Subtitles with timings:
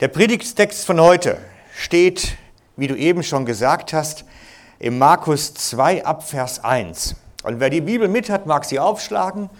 [0.00, 1.38] Der Predigtstext von heute
[1.76, 2.36] steht,
[2.76, 4.24] wie du eben schon gesagt hast,
[4.78, 7.16] im Markus 2 ab Vers 1.
[7.42, 9.50] Und wer die Bibel mit hat, mag sie aufschlagen.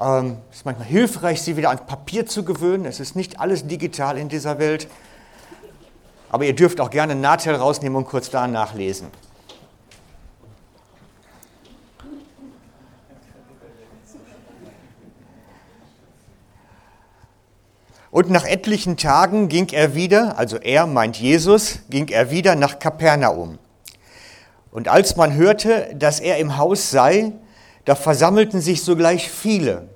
[0.00, 2.84] Ähm, es ist manchmal hilfreich, sie wieder ans Papier zu gewöhnen.
[2.84, 4.88] Es ist nicht alles digital in dieser Welt.
[6.30, 9.06] Aber ihr dürft auch gerne Nahtel rausnehmen und kurz da nachlesen.
[18.14, 22.78] Und nach etlichen Tagen ging er wieder, also er meint Jesus, ging er wieder nach
[22.78, 23.58] Kapernaum.
[24.70, 27.32] Und als man hörte, dass er im Haus sei,
[27.84, 29.88] da versammelten sich sogleich viele,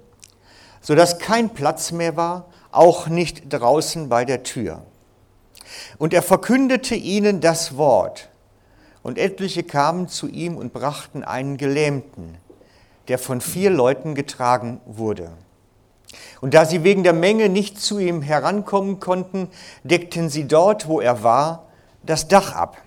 [0.81, 4.83] sodass kein Platz mehr war, auch nicht draußen bei der Tür.
[5.97, 8.31] Und er verkündete ihnen das Wort.
[9.05, 12.37] Und etliche kamen zu ihm und brachten einen Gelähmten,
[13.07, 15.31] der von vier Leuten getragen wurde.
[16.41, 19.49] Und da sie wegen der Menge nicht zu ihm herankommen konnten,
[19.83, 21.67] deckten sie dort, wo er war,
[22.03, 22.79] das Dach ab.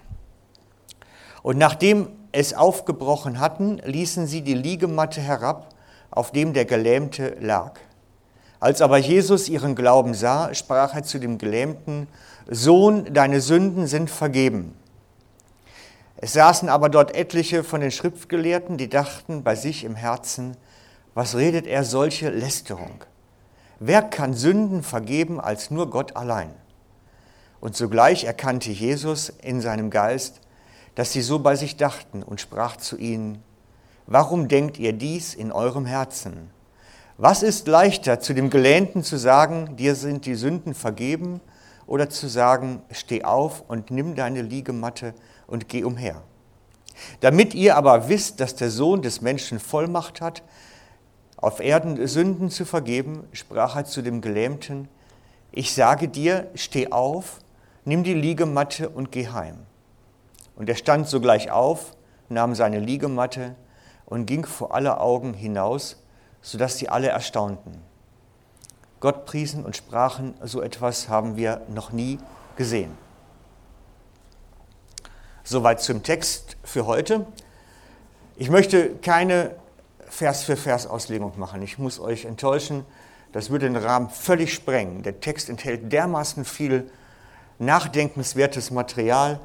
[1.44, 5.74] Und nachdem es aufgebrochen hatten, ließen sie die Liegematte herab,
[6.10, 7.74] auf dem der Gelähmte lag.
[8.60, 12.08] Als aber Jesus ihren Glauben sah, sprach er zu dem Gelähmten,
[12.48, 14.76] Sohn, deine Sünden sind vergeben.
[16.18, 20.56] Es saßen aber dort etliche von den Schriftgelehrten, die dachten bei sich im Herzen,
[21.16, 23.04] was redet er solche Lästerung?
[23.84, 26.54] Wer kann Sünden vergeben als nur Gott allein?
[27.60, 30.40] Und sogleich erkannte Jesus in seinem Geist,
[30.94, 33.42] dass sie so bei sich dachten und sprach zu ihnen,
[34.06, 36.52] Warum denkt ihr dies in eurem Herzen?
[37.18, 41.42] Was ist leichter, zu dem Gelähmten zu sagen, dir sind die Sünden vergeben,
[41.88, 45.16] oder zu sagen, steh auf und nimm deine Liegematte
[45.48, 46.22] und geh umher?
[47.22, 50.44] Damit ihr aber wisst, dass der Sohn des Menschen Vollmacht hat,
[51.42, 54.88] auf Erden Sünden zu vergeben, sprach er zu dem Gelähmten,
[55.52, 57.40] ich sage dir, steh auf,
[57.84, 59.58] nimm die Liegematte und geh heim.
[60.56, 61.98] Und er stand sogleich auf,
[62.30, 63.56] nahm seine Liegematte
[64.06, 66.02] und ging vor aller Augen hinaus,
[66.42, 67.82] sodass sie alle erstaunten.
[69.00, 72.20] Gott priesen und sprachen, so etwas haben wir noch nie
[72.56, 72.96] gesehen.
[75.44, 77.26] Soweit zum Text für heute.
[78.38, 79.56] Ich möchte keine
[80.12, 81.62] Vers für Vers Auslegung machen.
[81.62, 82.84] Ich muss euch enttäuschen,
[83.32, 85.04] das würde den Rahmen völlig sprengen.
[85.04, 86.92] Der Text enthält dermaßen viel
[87.60, 89.40] nachdenkenswertes Material,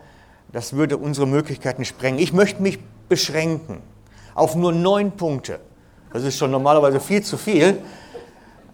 [0.52, 2.18] das würde unsere Möglichkeiten sprengen.
[2.18, 3.80] Ich möchte mich beschränken
[4.34, 5.60] auf nur neun Punkte.
[6.12, 7.80] Das ist schon normalerweise viel zu viel.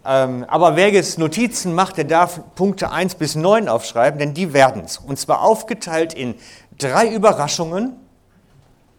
[0.07, 4.55] Ähm, aber wer jetzt Notizen macht, der darf Punkte 1 bis 9 aufschreiben, denn die
[4.55, 4.97] werden es.
[4.97, 6.37] Und zwar aufgeteilt in
[6.79, 7.97] drei Überraschungen,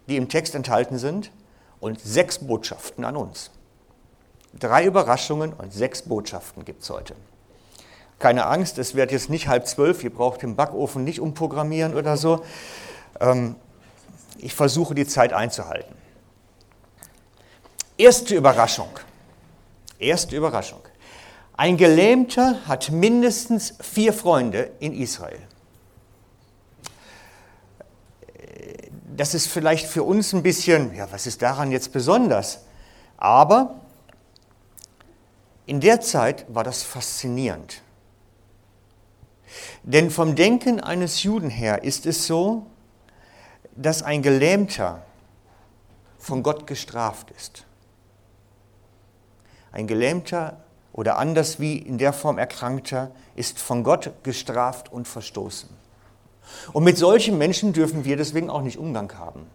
[0.08, 1.32] die im Text enthalten sind
[1.84, 3.50] und sechs Botschaften an uns.
[4.58, 7.14] Drei Überraschungen und sechs Botschaften gibt es heute.
[8.18, 12.16] Keine Angst, es wird jetzt nicht halb zwölf, ihr braucht den Backofen nicht umprogrammieren oder
[12.16, 12.42] so.
[13.20, 13.56] Ähm,
[14.38, 15.94] ich versuche die Zeit einzuhalten.
[17.98, 18.88] Erste Überraschung.
[19.98, 20.80] Erste Überraschung.
[21.54, 25.38] Ein Gelähmter hat mindestens vier Freunde in Israel.
[29.16, 32.64] Das ist vielleicht für uns ein bisschen, ja, was ist daran jetzt besonders?
[33.16, 33.80] Aber
[35.66, 37.80] in der Zeit war das faszinierend.
[39.84, 42.66] Denn vom Denken eines Juden her ist es so,
[43.76, 45.02] dass ein Gelähmter
[46.18, 47.66] von Gott gestraft ist.
[49.70, 55.83] Ein Gelähmter oder anders wie in der Form Erkrankter ist von Gott gestraft und verstoßen.
[56.72, 59.46] Und mit solchen Menschen dürfen wir deswegen auch nicht Umgang haben.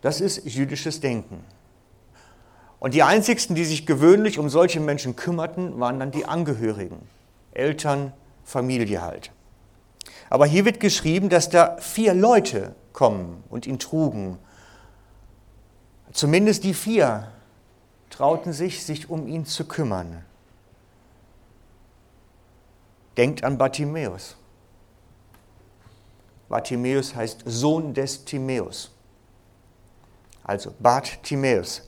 [0.00, 1.44] Das ist jüdisches Denken.
[2.78, 7.08] Und die einzigsten, die sich gewöhnlich um solche Menschen kümmerten, waren dann die Angehörigen,
[7.52, 8.12] Eltern,
[8.44, 9.30] Familie halt.
[10.28, 14.38] Aber hier wird geschrieben, dass da vier Leute kommen und ihn trugen.
[16.12, 17.32] Zumindest die vier
[18.10, 20.24] trauten sich, sich um ihn zu kümmern.
[23.16, 24.36] Denkt an Bartimäus.
[26.54, 28.92] Bartimäus heißt Sohn des Timäus.
[30.44, 31.82] Also Bart Timäus,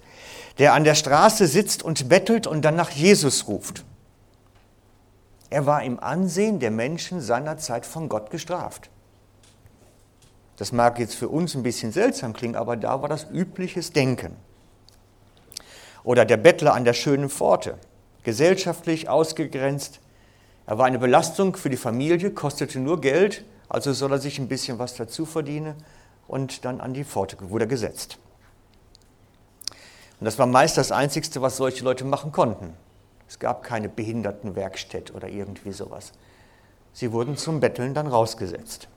[0.59, 3.85] der an der Straße sitzt und bettelt und dann nach Jesus ruft.
[5.51, 8.91] Er war im Ansehen der Menschen seiner Zeit von Gott gestraft.
[10.57, 14.35] Das mag jetzt für uns ein bisschen seltsam klingen, aber da war das übliches Denken.
[16.03, 17.79] Oder der Bettler an der schönen Pforte,
[18.25, 20.01] gesellschaftlich ausgegrenzt.
[20.67, 24.49] Er war eine Belastung für die Familie, kostete nur Geld also soll er sich ein
[24.49, 25.75] bisschen was dazu verdienen
[26.29, 28.19] und dann an die Pforte wurde gesetzt.
[30.19, 32.75] Und das war meist das Einzige, was solche Leute machen konnten.
[33.29, 36.13] Es gab keine Behindertenwerkstätte oder irgendwie sowas.
[36.93, 38.89] Sie wurden zum Betteln dann rausgesetzt.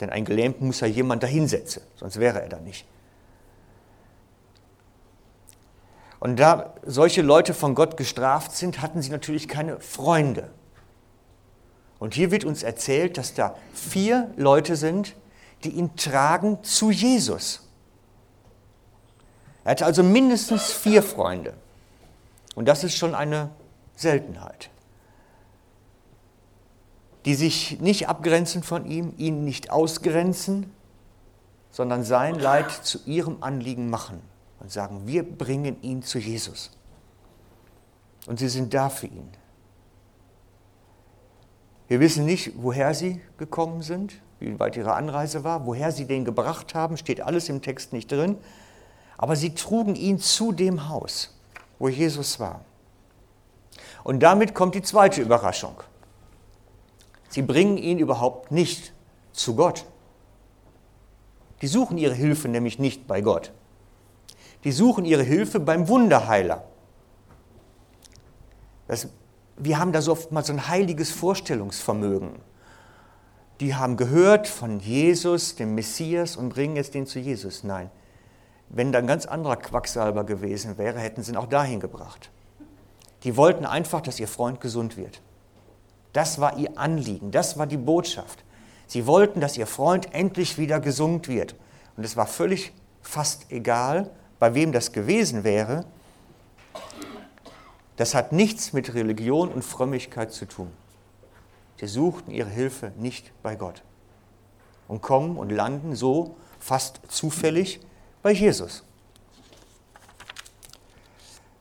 [0.00, 2.86] Denn ein Gelähmten muss ja jemand dahinsetzen, sonst wäre er da nicht.
[6.20, 10.50] Und da solche Leute von Gott gestraft sind, hatten sie natürlich keine Freunde.
[12.04, 15.16] Und hier wird uns erzählt, dass da vier Leute sind,
[15.64, 17.66] die ihn tragen zu Jesus.
[19.64, 21.54] Er hatte also mindestens vier Freunde.
[22.54, 23.48] Und das ist schon eine
[23.96, 24.68] Seltenheit.
[27.24, 30.70] Die sich nicht abgrenzen von ihm, ihn nicht ausgrenzen,
[31.70, 34.20] sondern sein Leid zu ihrem Anliegen machen
[34.60, 36.70] und sagen, wir bringen ihn zu Jesus.
[38.26, 39.30] Und sie sind da für ihn.
[41.94, 46.24] Wir wissen nicht, woher sie gekommen sind, wie weit ihre Anreise war, woher sie den
[46.24, 48.36] gebracht haben, steht alles im Text nicht drin.
[49.16, 51.38] Aber sie trugen ihn zu dem Haus,
[51.78, 52.64] wo Jesus war.
[54.02, 55.84] Und damit kommt die zweite Überraschung.
[57.28, 58.92] Sie bringen ihn überhaupt nicht
[59.30, 59.84] zu Gott.
[61.62, 63.52] Die suchen ihre Hilfe nämlich nicht bei Gott.
[64.64, 66.64] Die suchen ihre Hilfe beim Wunderheiler.
[68.88, 69.06] Das
[69.56, 72.32] wir haben da so oft mal so ein heiliges Vorstellungsvermögen.
[73.60, 77.62] Die haben gehört von Jesus, dem Messias, und bringen jetzt den zu Jesus.
[77.62, 77.90] Nein,
[78.68, 82.30] wenn da ein ganz anderer Quacksalber gewesen wäre, hätten sie ihn auch dahin gebracht.
[83.22, 85.20] Die wollten einfach, dass ihr Freund gesund wird.
[86.12, 88.44] Das war ihr Anliegen, das war die Botschaft.
[88.86, 91.54] Sie wollten, dass ihr Freund endlich wieder gesund wird.
[91.96, 92.72] Und es war völlig
[93.02, 95.86] fast egal, bei wem das gewesen wäre,
[97.96, 100.70] das hat nichts mit Religion und Frömmigkeit zu tun.
[101.78, 103.82] Sie suchten ihre Hilfe nicht bei Gott
[104.88, 107.80] und kommen und landen so fast zufällig
[108.22, 108.84] bei Jesus.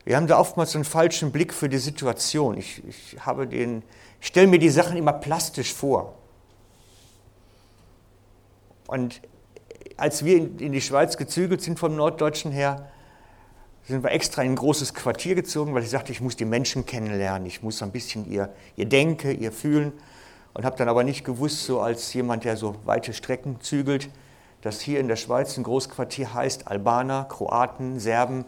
[0.06, 2.57] Wir haben da oftmals einen falschen Blick für die Situation.
[2.57, 3.83] Ich, ich, habe den,
[4.19, 6.15] stelle mir die Sachen immer plastisch vor.
[8.88, 9.21] Und
[9.95, 12.91] als wir in die Schweiz gezügelt sind vom Norddeutschen her,
[13.88, 16.85] sind wir extra in ein großes Quartier gezogen, weil ich sagte, ich muss die Menschen
[16.85, 19.91] kennenlernen, ich muss so ein bisschen ihr, ihr Denken, ihr Fühlen
[20.53, 24.09] und habe dann aber nicht gewusst, so als jemand, der so weite Strecken zügelt,
[24.62, 28.45] dass hier in der Schweiz ein Großquartier heißt Albaner, Kroaten, Serben.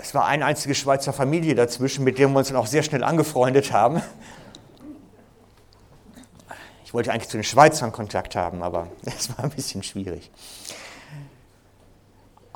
[0.00, 3.04] Es war eine einzige Schweizer Familie dazwischen, mit der wir uns dann auch sehr schnell
[3.04, 4.02] angefreundet haben.
[6.84, 10.32] Ich wollte eigentlich zu den Schweizern Kontakt haben, aber es war ein bisschen schwierig.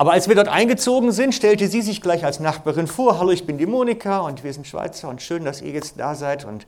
[0.01, 3.19] Aber als wir dort eingezogen sind, stellte sie sich gleich als Nachbarin vor.
[3.19, 6.15] Hallo, ich bin die Monika und wir sind Schweizer und schön, dass ihr jetzt da
[6.15, 6.47] seid.
[6.47, 6.67] Und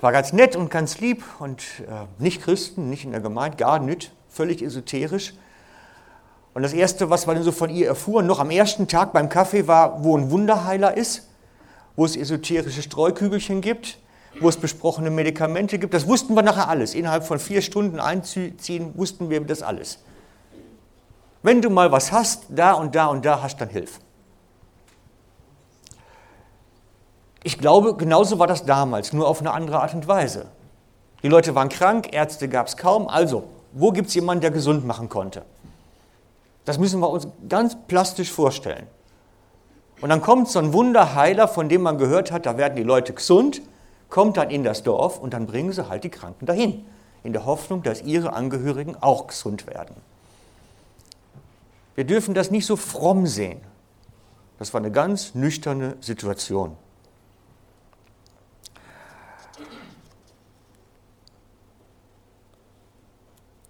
[0.00, 3.78] war ganz nett und ganz lieb und äh, nicht Christen, nicht in der Gemeinde, gar
[3.78, 5.34] nicht, völlig esoterisch.
[6.54, 9.28] Und das Erste, was wir dann so von ihr erfuhren, noch am ersten Tag beim
[9.28, 11.28] Kaffee, war, wo ein Wunderheiler ist,
[11.94, 14.00] wo es esoterische Streukügelchen gibt,
[14.40, 15.94] wo es besprochene Medikamente gibt.
[15.94, 16.96] Das wussten wir nachher alles.
[16.96, 20.00] Innerhalb von vier Stunden einziehen wussten wir das alles.
[21.42, 24.00] Wenn du mal was hast, da und da und da hast, dann hilf.
[27.44, 30.46] Ich glaube, genauso war das damals, nur auf eine andere Art und Weise.
[31.22, 34.84] Die Leute waren krank, Ärzte gab es kaum, also wo gibt es jemanden, der gesund
[34.84, 35.44] machen konnte?
[36.64, 38.86] Das müssen wir uns ganz plastisch vorstellen.
[40.00, 43.12] Und dann kommt so ein Wunderheiler, von dem man gehört hat, da werden die Leute
[43.12, 43.62] gesund,
[44.08, 46.84] kommt dann in das Dorf und dann bringen sie halt die Kranken dahin,
[47.24, 49.96] in der Hoffnung, dass ihre Angehörigen auch gesund werden.
[51.98, 53.60] Wir dürfen das nicht so fromm sehen.
[54.56, 56.76] Das war eine ganz nüchterne Situation.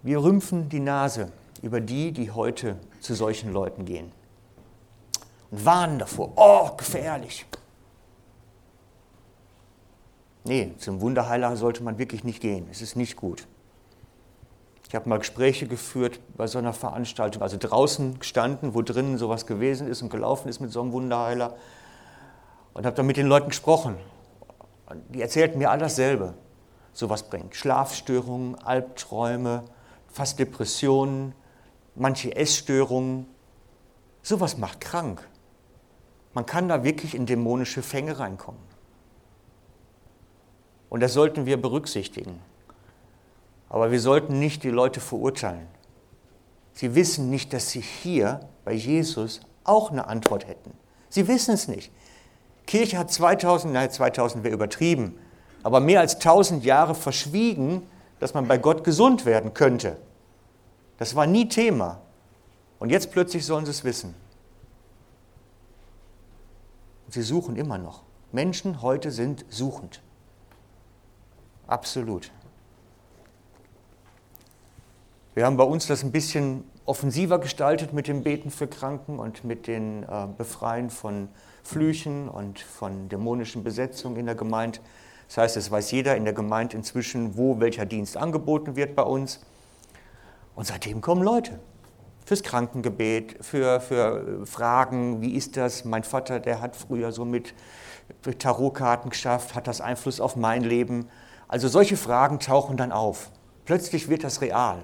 [0.03, 1.31] Wir rümpfen die Nase
[1.63, 4.11] über die, die heute zu solchen Leuten gehen
[5.49, 7.47] und warnen davor, oh, gefährlich.
[10.43, 12.67] Nee, zum Wunderheiler sollte man wirklich nicht gehen.
[12.69, 13.47] Es ist nicht gut.
[14.89, 19.45] Ich habe mal Gespräche geführt bei so einer Veranstaltung, also draußen gestanden, wo drinnen sowas
[19.45, 21.55] gewesen ist und gelaufen ist mit so einem Wunderheiler
[22.73, 23.97] und habe dann mit den Leuten gesprochen.
[24.87, 26.33] Und die erzählten mir all dasselbe.
[26.91, 29.63] Sowas bringt Schlafstörungen, Albträume,
[30.07, 31.35] fast Depressionen,
[31.93, 33.27] manche Essstörungen.
[34.23, 35.27] Sowas macht krank.
[36.33, 38.61] Man kann da wirklich in dämonische Fänge reinkommen.
[40.89, 42.41] Und das sollten wir berücksichtigen.
[43.69, 45.67] Aber wir sollten nicht die Leute verurteilen.
[46.73, 50.73] Sie wissen nicht, dass sie hier bei Jesus auch eine Antwort hätten.
[51.09, 51.91] Sie wissen es nicht.
[52.65, 55.17] Kirche hat 2000, nein, 2000 wäre übertrieben,
[55.63, 57.83] aber mehr als 1000 Jahre verschwiegen,
[58.19, 59.97] dass man bei Gott gesund werden könnte.
[60.97, 61.99] Das war nie Thema.
[62.79, 64.15] Und jetzt plötzlich sollen sie es wissen.
[67.05, 68.03] Und sie suchen immer noch.
[68.31, 70.01] Menschen heute sind suchend.
[71.67, 72.31] Absolut.
[75.35, 79.43] Wir haben bei uns das ein bisschen offensiver gestaltet mit dem Beten für Kranken und
[79.43, 81.29] mit dem äh, Befreien von
[81.63, 84.79] Flüchen und von dämonischen Besetzungen in der Gemeinde.
[85.27, 89.03] Das heißt, es weiß jeder in der Gemeinde inzwischen, wo welcher Dienst angeboten wird bei
[89.03, 89.39] uns.
[90.55, 91.59] Und seitdem kommen Leute
[92.25, 95.85] fürs Krankengebet, für, für Fragen, wie ist das?
[95.85, 97.53] Mein Vater, der hat früher so mit
[98.39, 101.07] Tarotkarten geschafft, hat das Einfluss auf mein Leben?
[101.47, 103.29] Also solche Fragen tauchen dann auf.
[103.65, 104.79] Plötzlich wird das real.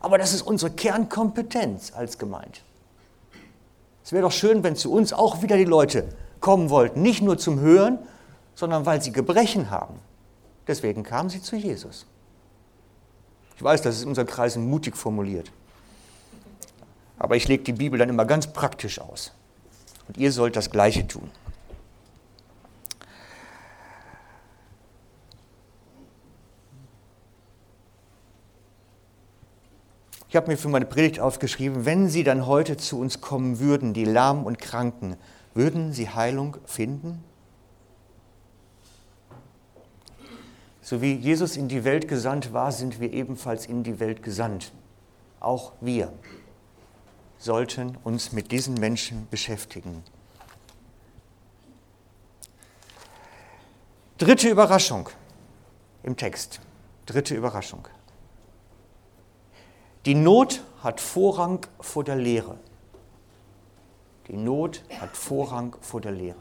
[0.00, 2.58] Aber das ist unsere Kernkompetenz als Gemeinde.
[4.02, 6.08] Es wäre doch schön, wenn zu uns auch wieder die Leute
[6.40, 7.98] kommen wollten, nicht nur zum Hören,
[8.54, 10.00] sondern weil sie Gebrechen haben.
[10.66, 12.06] Deswegen kamen sie zu Jesus.
[13.56, 15.52] Ich weiß, das ist in unseren Kreisen mutig formuliert.
[17.18, 19.32] Aber ich lege die Bibel dann immer ganz praktisch aus.
[20.08, 21.30] Und ihr sollt das Gleiche tun.
[30.30, 33.94] Ich habe mir für meine Predigt aufgeschrieben, wenn Sie dann heute zu uns kommen würden,
[33.94, 35.16] die Lahmen und Kranken,
[35.54, 37.24] würden Sie Heilung finden?
[40.82, 44.70] So wie Jesus in die Welt gesandt war, sind wir ebenfalls in die Welt gesandt.
[45.40, 46.12] Auch wir
[47.38, 50.04] sollten uns mit diesen Menschen beschäftigen.
[54.16, 55.08] Dritte Überraschung
[56.04, 56.60] im Text.
[57.06, 57.88] Dritte Überraschung.
[60.06, 62.56] Die Not hat Vorrang vor der Lehre.
[64.28, 66.38] Die Not hat Vorrang vor der Lehre.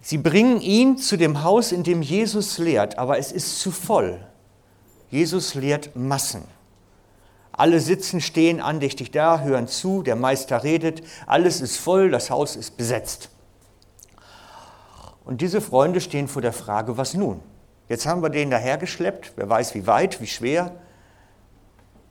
[0.00, 4.18] Sie bringen ihn zu dem Haus, in dem Jesus lehrt, aber es ist zu voll.
[5.10, 6.44] Jesus lehrt Massen.
[7.52, 12.56] Alle sitzen, stehen andächtig da, hören zu, der Meister redet, alles ist voll, das Haus
[12.56, 13.30] ist besetzt.
[15.24, 17.42] Und diese Freunde stehen vor der Frage, was nun?
[17.88, 20.76] Jetzt haben wir den dahergeschleppt, wer weiß wie weit, wie schwer.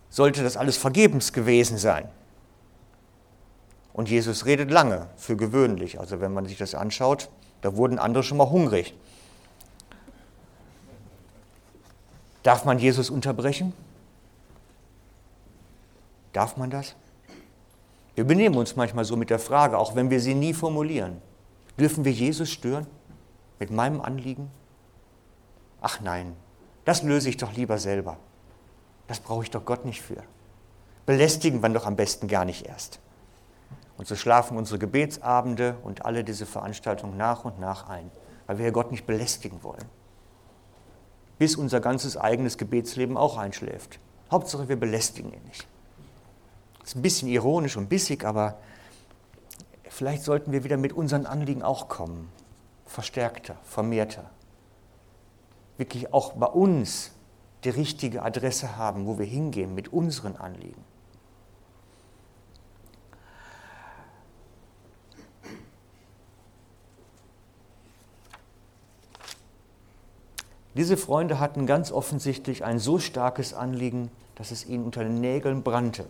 [0.10, 2.10] Sollte das alles vergebens gewesen sein?
[3.93, 6.00] Und Jesus redet lange, für gewöhnlich.
[6.00, 7.29] Also wenn man sich das anschaut,
[7.62, 8.96] da wurden andere schon mal hungrig.
[12.43, 13.74] Darf man Jesus unterbrechen?
[16.34, 16.96] Darf man das?
[18.15, 21.22] Wir benehmen uns manchmal so mit der Frage, auch wenn wir sie nie formulieren.
[21.79, 22.88] Dürfen wir Jesus stören
[23.60, 24.50] mit meinem Anliegen?
[25.89, 26.36] Ach nein,
[26.84, 28.17] das löse ich doch lieber selber.
[29.08, 30.22] Das brauche ich doch Gott nicht für.
[31.06, 33.00] Belästigen wir doch am besten gar nicht erst.
[33.98, 38.12] Und so schlafen unsere Gebetsabende und alle diese Veranstaltungen nach und nach ein,
[38.48, 39.86] weil wir ja Gott nicht belästigen wollen.
[41.39, 43.98] Bis unser ganzes eigenes Gebetsleben auch einschläft.
[44.29, 45.65] Hauptsache, wir belästigen ihn nicht.
[46.79, 48.58] Das ist ein bisschen ironisch und bissig, aber
[49.88, 52.29] vielleicht sollten wir wieder mit unseren Anliegen auch kommen.
[52.86, 54.29] Verstärkter, vermehrter
[55.77, 57.12] wirklich auch bei uns
[57.63, 60.84] die richtige Adresse haben, wo wir hingehen mit unseren Anliegen.
[70.77, 75.63] Diese Freunde hatten ganz offensichtlich ein so starkes Anliegen, dass es ihnen unter den Nägeln
[75.63, 76.05] brannte,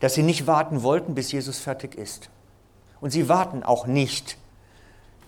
[0.00, 2.28] dass sie nicht warten wollten, bis Jesus fertig ist.
[3.00, 4.36] Und sie warten auch nicht,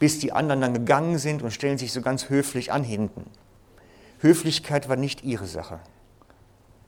[0.00, 3.30] bis die anderen dann gegangen sind und stellen sich so ganz höflich an hinten.
[4.20, 5.80] Höflichkeit war nicht ihre Sache.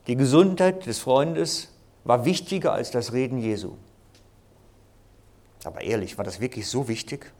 [0.06, 1.68] Die Gesundheit des Freundes
[2.04, 3.76] war wichtiger als das Reden Jesu.
[5.64, 7.30] Aber ehrlich, war das wirklich so wichtig?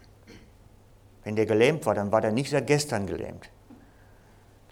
[1.25, 3.51] Wenn der gelähmt war, dann war der nicht seit gestern gelähmt.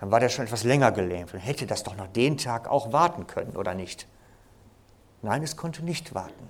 [0.00, 2.92] Dann war der schon etwas länger gelähmt und hätte das doch noch den Tag auch
[2.92, 4.06] warten können, oder nicht?
[5.23, 6.49] Nein, es konnte nicht warten.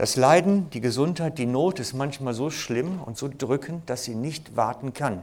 [0.00, 4.14] Das Leiden, die Gesundheit, die Not ist manchmal so schlimm und so drückend, dass sie
[4.14, 5.22] nicht warten kann.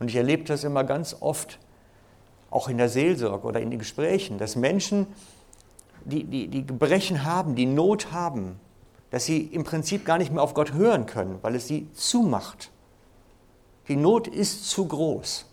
[0.00, 1.60] Und ich erlebe das immer ganz oft,
[2.50, 5.06] auch in der Seelsorge oder in den Gesprächen, dass Menschen,
[6.04, 8.58] die, die, die Gebrechen haben, die Not haben,
[9.12, 12.72] dass sie im Prinzip gar nicht mehr auf Gott hören können, weil es sie zumacht.
[13.86, 15.46] Die Not ist zu groß.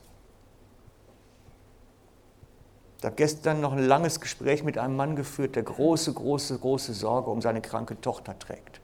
[2.99, 6.93] Ich habe gestern noch ein langes Gespräch mit einem Mann geführt, der große, große, große
[6.93, 8.81] Sorge um seine kranke Tochter trägt.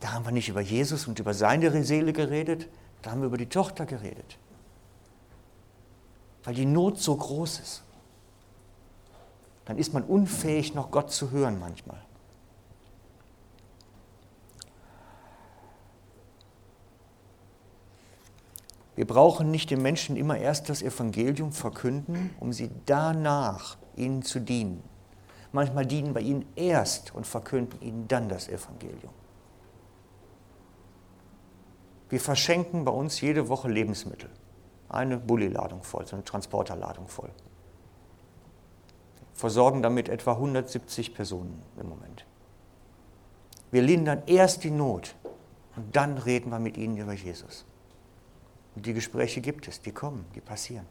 [0.00, 2.68] Da haben wir nicht über Jesus und über seine Seele geredet,
[3.00, 4.36] da haben wir über die Tochter geredet.
[6.44, 7.82] Weil die Not so groß ist.
[9.64, 12.00] Dann ist man unfähig, noch Gott zu hören manchmal.
[18.98, 24.40] Wir brauchen nicht den Menschen immer erst das Evangelium verkünden, um sie danach ihnen zu
[24.40, 24.82] dienen.
[25.52, 29.12] Manchmal dienen wir ihnen erst und verkünden ihnen dann das Evangelium.
[32.08, 34.30] Wir verschenken bei uns jede Woche Lebensmittel.
[34.88, 37.30] Eine Bulli-Ladung voll, so eine Transporterladung voll.
[39.32, 42.26] Versorgen damit etwa 170 Personen im Moment.
[43.70, 45.14] Wir lindern erst die Not
[45.76, 47.64] und dann reden wir mit ihnen über Jesus.
[48.78, 50.86] Und die Gespräche gibt es, die kommen, die passieren.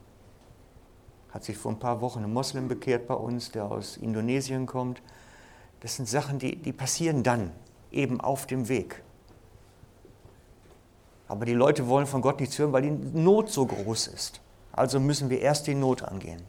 [1.29, 5.01] Hat sich vor ein paar Wochen ein Moslem bekehrt bei uns, der aus Indonesien kommt.
[5.79, 7.53] Das sind Sachen, die, die passieren dann,
[7.89, 9.03] eben auf dem Weg.
[11.29, 14.41] Aber die Leute wollen von Gott nichts hören, weil die Not so groß ist.
[14.73, 16.43] Also müssen wir erst die Not angehen.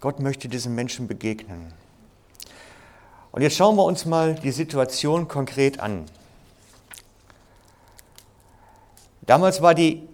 [0.00, 1.85] Gott möchte diesen Menschen begegnen.
[3.32, 6.06] Und jetzt schauen wir uns mal die Situation konkret an.
[9.22, 10.08] Damals war, die,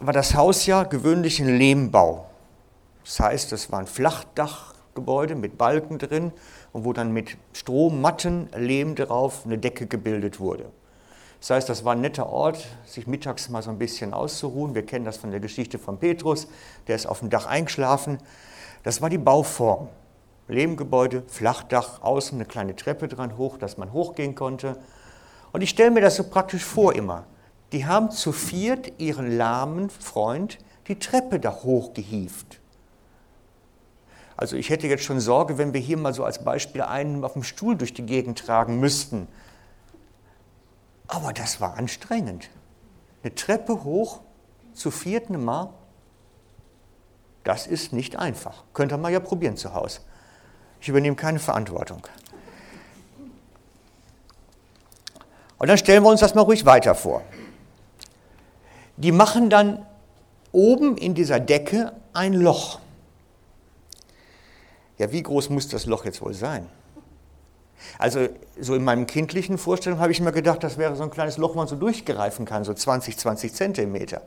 [0.00, 2.26] war das Haus ja gewöhnlich ein Lehmbau.
[3.04, 6.32] Das heißt, es war ein Flachdachgebäude mit Balken drin
[6.72, 10.66] und wo dann mit Strommatten, Lehm drauf eine Decke gebildet wurde.
[11.40, 14.74] Das heißt, das war ein netter Ort, sich mittags mal so ein bisschen auszuruhen.
[14.74, 16.48] Wir kennen das von der Geschichte von Petrus,
[16.88, 18.18] der ist auf dem Dach eingeschlafen.
[18.82, 19.88] Das war die Bauform.
[20.48, 24.76] Lehmgebäude, Flachdach, außen eine kleine Treppe dran hoch, dass man hochgehen konnte.
[25.52, 27.24] Und ich stelle mir das so praktisch vor immer.
[27.72, 32.60] Die haben zu viert ihren lahmen Freund die Treppe da hochgehieft.
[34.36, 37.34] Also ich hätte jetzt schon Sorge, wenn wir hier mal so als Beispiel einen auf
[37.34, 39.28] dem Stuhl durch die Gegend tragen müssten.
[41.06, 42.50] Aber das war anstrengend.
[43.22, 44.20] Eine Treppe hoch
[44.72, 45.72] zu vierten Mal,
[47.44, 48.64] das ist nicht einfach.
[48.72, 50.00] Könnt ihr mal ja probieren zu Hause.
[50.84, 52.06] Ich übernehme keine Verantwortung.
[55.56, 57.22] Und dann stellen wir uns das mal ruhig weiter vor.
[58.98, 59.86] Die machen dann
[60.52, 62.80] oben in dieser Decke ein Loch.
[64.98, 66.68] Ja, wie groß muss das Loch jetzt wohl sein?
[67.98, 68.28] Also
[68.60, 71.54] so in meinem kindlichen Vorstellung habe ich immer gedacht, das wäre so ein kleines Loch,
[71.54, 74.20] wo man so durchgreifen kann, so 20, 20 Zentimeter.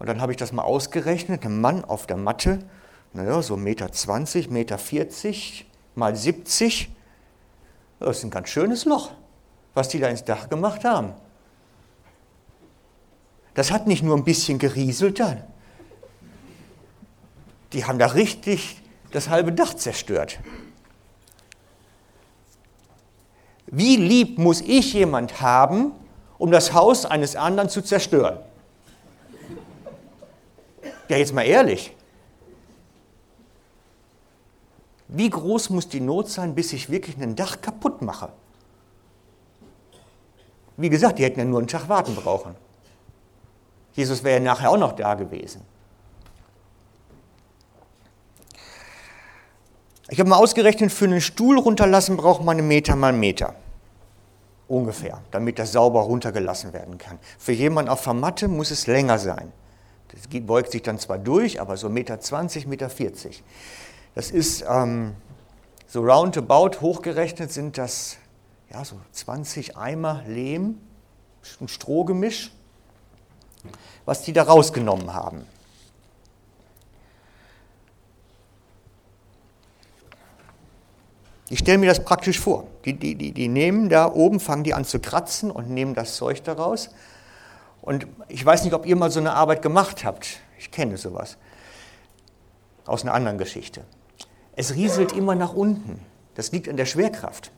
[0.00, 2.64] Und dann habe ich das mal ausgerechnet, ein Mann auf der Matte,
[3.12, 5.67] naja, so Meter 20, Meter 40
[5.98, 6.90] mal 70,
[8.00, 9.10] das ist ein ganz schönes Loch,
[9.74, 11.12] was die da ins Dach gemacht haben.
[13.54, 15.42] Das hat nicht nur ein bisschen gerieselt dann.
[17.72, 18.80] Die haben da richtig
[19.10, 20.38] das halbe Dach zerstört.
[23.66, 25.92] Wie lieb muss ich jemand haben,
[26.38, 28.38] um das Haus eines anderen zu zerstören?
[31.08, 31.94] Ja, jetzt mal ehrlich.
[35.08, 38.28] Wie groß muss die Not sein, bis ich wirklich ein Dach kaputt mache?
[40.76, 42.54] Wie gesagt, die hätten ja nur einen Tag warten brauchen.
[43.94, 45.62] Jesus wäre ja nachher auch noch da gewesen.
[50.10, 53.54] Ich habe mal ausgerechnet, für einen Stuhl runterlassen braucht man einen Meter mal einen Meter.
[54.68, 57.18] Ungefähr, damit das sauber runtergelassen werden kann.
[57.38, 59.52] Für jemanden auf der Matte muss es länger sein.
[60.12, 63.42] Das beugt sich dann zwar durch, aber so Meter 20, Meter 40.
[64.18, 65.14] Das ist ähm,
[65.86, 68.16] so roundabout hochgerechnet sind das
[68.68, 70.80] ja, so 20 Eimer Lehm,
[71.60, 72.50] ein Strohgemisch,
[74.06, 75.46] was die da rausgenommen haben.
[81.48, 82.66] Ich stelle mir das praktisch vor.
[82.86, 86.16] Die, die, die, die nehmen da oben, fangen die an zu kratzen und nehmen das
[86.16, 86.90] Zeug daraus.
[87.82, 90.40] Und ich weiß nicht, ob ihr mal so eine Arbeit gemacht habt.
[90.58, 91.36] Ich kenne sowas.
[92.84, 93.84] Aus einer anderen Geschichte.
[94.58, 96.00] Es rieselt immer nach unten.
[96.34, 97.52] Das liegt an der Schwerkraft.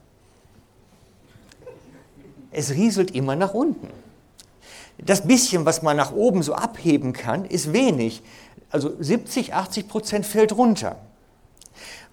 [2.50, 3.88] Es rieselt immer nach unten.
[4.98, 8.22] Das bisschen, was man nach oben so abheben kann, ist wenig.
[8.68, 10.96] Also 70, 80 Prozent fällt runter.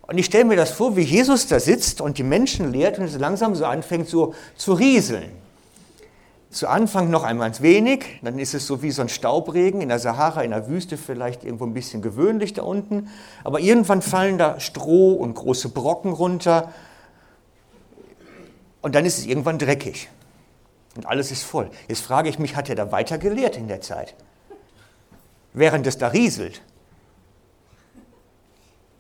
[0.04, 3.04] Und ich stelle mir das vor, wie Jesus da sitzt und die Menschen lehrt und
[3.04, 5.32] es langsam so anfängt so zu rieseln.
[6.58, 9.90] Zu Anfang noch einmal ganz wenig, dann ist es so wie so ein Staubregen in
[9.90, 13.10] der Sahara, in der Wüste vielleicht irgendwo ein bisschen gewöhnlich da unten.
[13.44, 16.74] Aber irgendwann fallen da Stroh und große Brocken runter
[18.82, 20.10] und dann ist es irgendwann dreckig.
[20.96, 21.70] Und alles ist voll.
[21.88, 24.16] Jetzt frage ich mich, hat er da weiter gelehrt in der Zeit?
[25.54, 26.64] Während es da rieselt.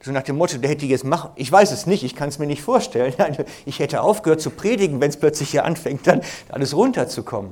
[0.08, 2.40] So nach dem Motto, der hätte jetzt machen, ich weiß es nicht, ich kann es
[2.40, 3.14] mir nicht vorstellen.
[3.66, 7.52] Ich hätte aufgehört zu predigen, wenn es plötzlich hier anfängt, dann alles runterzukommen.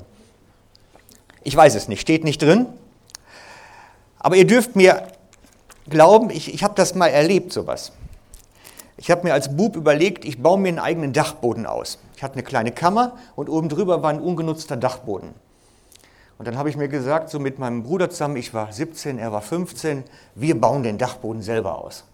[1.43, 2.67] Ich weiß es nicht, steht nicht drin.
[4.19, 5.05] Aber ihr dürft mir
[5.89, 7.91] glauben, ich, ich habe das mal erlebt, sowas.
[8.95, 11.99] Ich habe mir als Bub überlegt, ich baue mir einen eigenen Dachboden aus.
[12.15, 15.33] Ich hatte eine kleine Kammer und oben drüber war ein ungenutzter Dachboden.
[16.37, 19.33] Und dann habe ich mir gesagt, so mit meinem Bruder zusammen, ich war 17, er
[19.33, 22.05] war 15, wir bauen den Dachboden selber aus.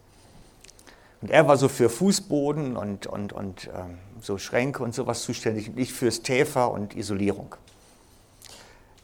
[1.21, 5.69] Und er war so für Fußboden und, und, und ähm, so Schränke und sowas zuständig
[5.69, 7.55] und ich fürs Täfer und Isolierung.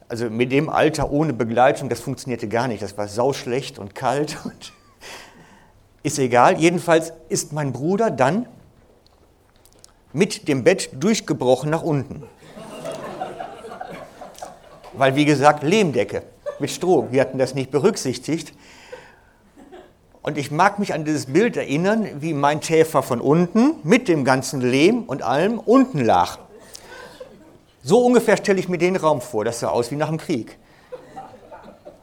[0.10, 2.82] Also mit dem Alter ohne Begleitung, das funktionierte gar nicht.
[2.82, 4.38] Das war sauschlecht und kalt.
[4.46, 4.74] Und
[6.04, 6.58] ist egal.
[6.58, 8.48] Jedenfalls ist mein Bruder dann
[10.14, 12.24] mit dem Bett durchgebrochen nach unten.
[14.94, 16.24] Weil, wie gesagt, Lehmdecke
[16.60, 17.12] mit Strom.
[17.12, 18.54] Wir hatten das nicht berücksichtigt.
[20.28, 24.26] Und ich mag mich an dieses Bild erinnern, wie mein Täfer von unten mit dem
[24.26, 26.40] ganzen Lehm und allem unten lag.
[27.82, 29.46] So ungefähr stelle ich mir den Raum vor.
[29.46, 30.58] Das sah aus wie nach dem Krieg.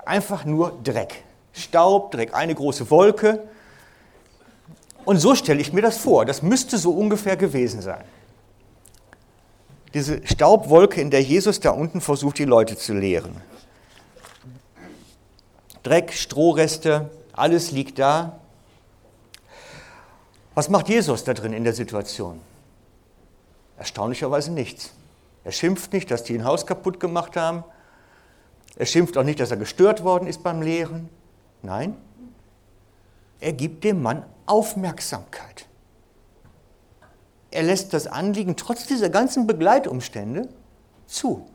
[0.07, 1.23] Einfach nur Dreck.
[1.53, 3.47] Staub, Dreck, eine große Wolke.
[5.05, 6.25] Und so stelle ich mir das vor.
[6.25, 8.05] Das müsste so ungefähr gewesen sein.
[9.93, 13.37] Diese Staubwolke, in der Jesus da unten versucht, die Leute zu lehren.
[15.83, 18.41] Dreck, Strohreste, alles liegt da.
[20.55, 22.41] Was macht Jesus da drin in der Situation?
[23.77, 24.93] Erstaunlicherweise nichts.
[25.43, 27.65] Er schimpft nicht, dass die ein Haus kaputt gemacht haben.
[28.77, 31.09] Er schimpft auch nicht, dass er gestört worden ist beim Lehren.
[31.63, 31.97] Nein,
[33.41, 35.67] er gibt dem Mann Aufmerksamkeit.
[37.51, 40.49] Er lässt das Anliegen trotz dieser ganzen Begleitumstände
[41.07, 41.47] zu.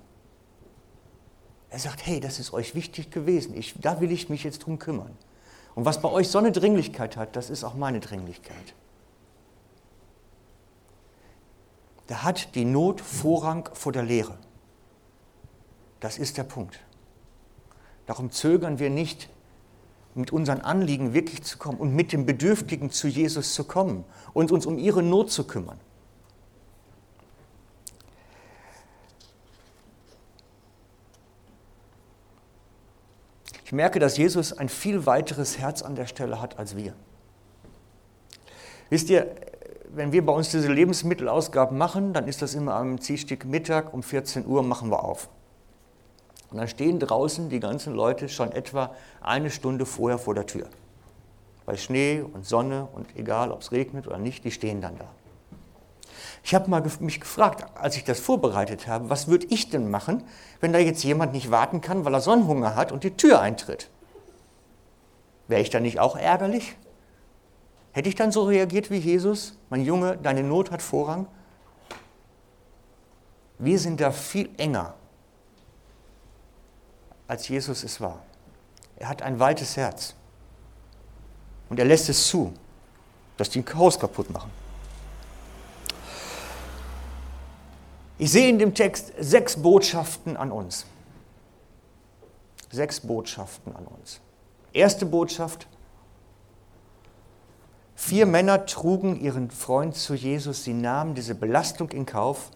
[1.69, 4.79] Er sagt, hey, das ist euch wichtig gewesen, ich, da will ich mich jetzt drum
[4.79, 5.15] kümmern.
[5.79, 8.75] Und was bei euch so eine Dringlichkeit hat, das ist auch meine Dringlichkeit.
[12.07, 14.37] Da hat die Not Vorrang vor der Lehre.
[16.01, 16.81] Das ist der Punkt.
[18.07, 19.29] Darum zögern wir nicht,
[20.15, 24.51] mit unseren Anliegen wirklich zu kommen und mit dem Bedürftigen zu Jesus zu kommen und
[24.51, 25.79] uns um ihre Not zu kümmern.
[33.69, 36.95] Ich merke, dass Jesus ein viel weiteres Herz an der Stelle hat als wir.
[38.89, 39.27] Wisst ihr,
[39.93, 44.01] wenn wir bei uns diese Lebensmittelausgaben machen, dann ist das immer am Dienstag Mittag um
[44.01, 45.29] 14 Uhr machen wir auf.
[46.49, 50.67] Und dann stehen draußen die ganzen Leute schon etwa eine Stunde vorher vor der Tür.
[51.67, 55.05] Bei Schnee und Sonne und egal, ob es regnet oder nicht, die stehen dann da.
[56.43, 60.23] Ich habe mal mich gefragt, als ich das vorbereitet habe, was würde ich denn machen,
[60.61, 63.89] wenn da jetzt jemand nicht warten kann, weil er Sonnenhunger hat und die Tür eintritt?
[65.47, 66.75] Wäre ich dann nicht auch ärgerlich?
[67.91, 69.57] Hätte ich dann so reagiert wie Jesus?
[69.69, 71.27] Mein Junge, deine Not hat Vorrang?
[73.57, 74.93] Wir sind da viel enger
[77.29, 78.23] als Jesus es war.
[78.97, 80.15] Er hat ein weites Herz.
[81.69, 82.51] Und er lässt es zu,
[83.37, 84.51] dass die ein Haus kaputt machen.
[88.19, 90.85] Ich sehe in dem Text sechs Botschaften an uns.
[92.69, 94.19] Sechs Botschaften an uns.
[94.71, 95.65] Erste Botschaft.
[97.95, 100.63] Vier Männer trugen ihren Freund zu Jesus.
[100.63, 102.51] Sie nahmen diese Belastung in Kauf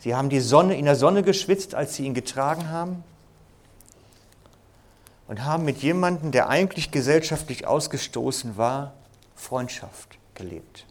[0.00, 3.04] Sie haben die Sonne in der Sonne geschwitzt, als sie ihn getragen haben
[5.28, 8.94] und haben mit jemandem, der eigentlich gesellschaftlich ausgestoßen war,
[9.36, 10.86] Freundschaft gelebt.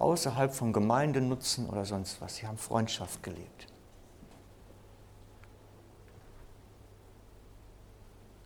[0.00, 2.36] Außerhalb von Gemeindenutzen oder sonst was.
[2.36, 3.66] Sie haben Freundschaft gelebt.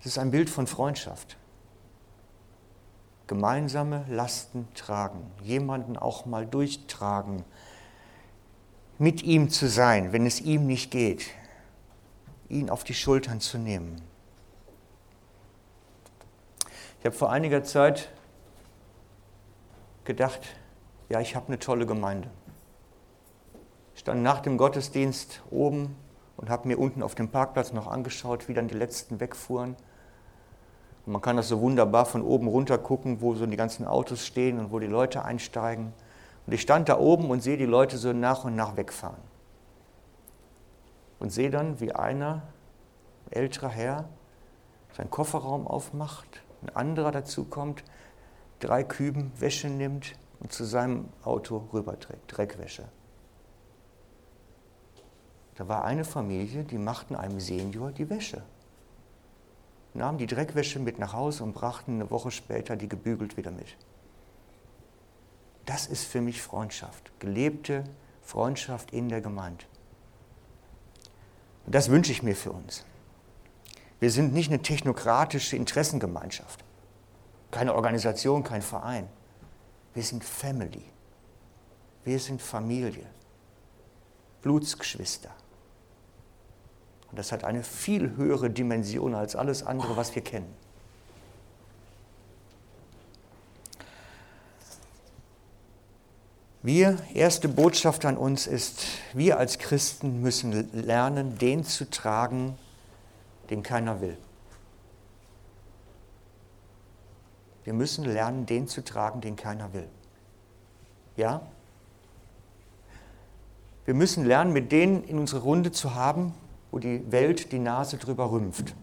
[0.00, 1.36] Es ist ein Bild von Freundschaft.
[3.28, 7.44] Gemeinsame Lasten tragen, jemanden auch mal durchtragen,
[8.98, 11.26] mit ihm zu sein, wenn es ihm nicht geht,
[12.48, 14.02] ihn auf die Schultern zu nehmen.
[16.98, 18.10] Ich habe vor einiger Zeit
[20.04, 20.40] gedacht,
[21.08, 22.30] ja, ich habe eine tolle Gemeinde.
[23.94, 25.96] Ich stand nach dem Gottesdienst oben
[26.36, 29.76] und habe mir unten auf dem Parkplatz noch angeschaut, wie dann die letzten wegfuhren.
[31.06, 34.26] Und man kann das so wunderbar von oben runter gucken, wo so die ganzen Autos
[34.26, 35.92] stehen und wo die Leute einsteigen.
[36.46, 39.22] Und ich stand da oben und sehe die Leute so nach und nach wegfahren.
[41.20, 42.42] Und sehe dann, wie einer,
[43.26, 44.08] ein älterer Herr,
[44.96, 47.84] seinen Kofferraum aufmacht, ein anderer dazukommt,
[48.60, 50.14] drei Küben Wäsche nimmt
[50.44, 52.84] und zu seinem Auto rüberträgt, Dreckwäsche.
[55.54, 58.42] Da war eine Familie, die machten einem Senior die Wäsche.
[59.94, 63.74] Nahmen die Dreckwäsche mit nach Hause und brachten eine Woche später die gebügelt wieder mit.
[65.64, 67.84] Das ist für mich Freundschaft, gelebte
[68.20, 69.64] Freundschaft in der Gemeinde.
[71.64, 72.84] Und das wünsche ich mir für uns.
[73.98, 76.62] Wir sind nicht eine technokratische Interessengemeinschaft,
[77.50, 79.08] keine Organisation, kein Verein.
[79.94, 80.82] Wir sind Family.
[82.04, 83.06] Wir sind Familie.
[84.42, 85.30] Blutsgeschwister.
[87.10, 90.52] Und das hat eine viel höhere Dimension als alles andere, was wir kennen.
[96.64, 102.56] Wir, erste Botschaft an uns ist, wir als Christen müssen lernen, den zu tragen,
[103.50, 104.16] den keiner will.
[107.64, 109.88] Wir müssen lernen, den zu tragen, den keiner will.
[111.16, 111.42] Ja?
[113.84, 116.34] Wir müssen lernen, mit denen in unsere Runde zu haben,
[116.70, 118.74] wo die Welt die Nase drüber rümpft.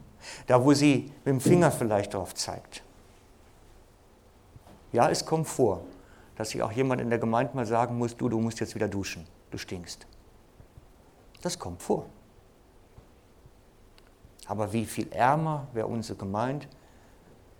[0.47, 2.83] Da, wo sie mit dem Finger vielleicht drauf zeigt.
[4.91, 5.81] Ja, es kommt vor
[6.41, 8.87] dass sich auch jemand in der Gemeinde mal sagen muss, du, du musst jetzt wieder
[8.87, 10.07] duschen, du stinkst.
[11.43, 12.07] Das kommt vor.
[14.47, 16.65] Aber wie viel ärmer wäre unsere Gemeinde,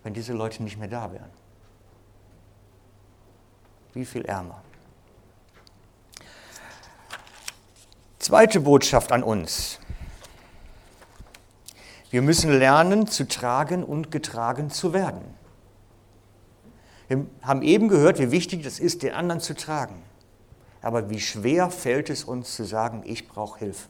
[0.02, 1.30] wenn diese Leute nicht mehr da wären?
[3.92, 4.62] Wie viel ärmer?
[8.18, 9.78] Zweite Botschaft an uns.
[12.10, 15.22] Wir müssen lernen zu tragen und getragen zu werden.
[17.08, 20.02] Wir haben eben gehört, wie wichtig es ist, den anderen zu tragen.
[20.82, 23.88] Aber wie schwer fällt es uns zu sagen, ich brauche Hilfe.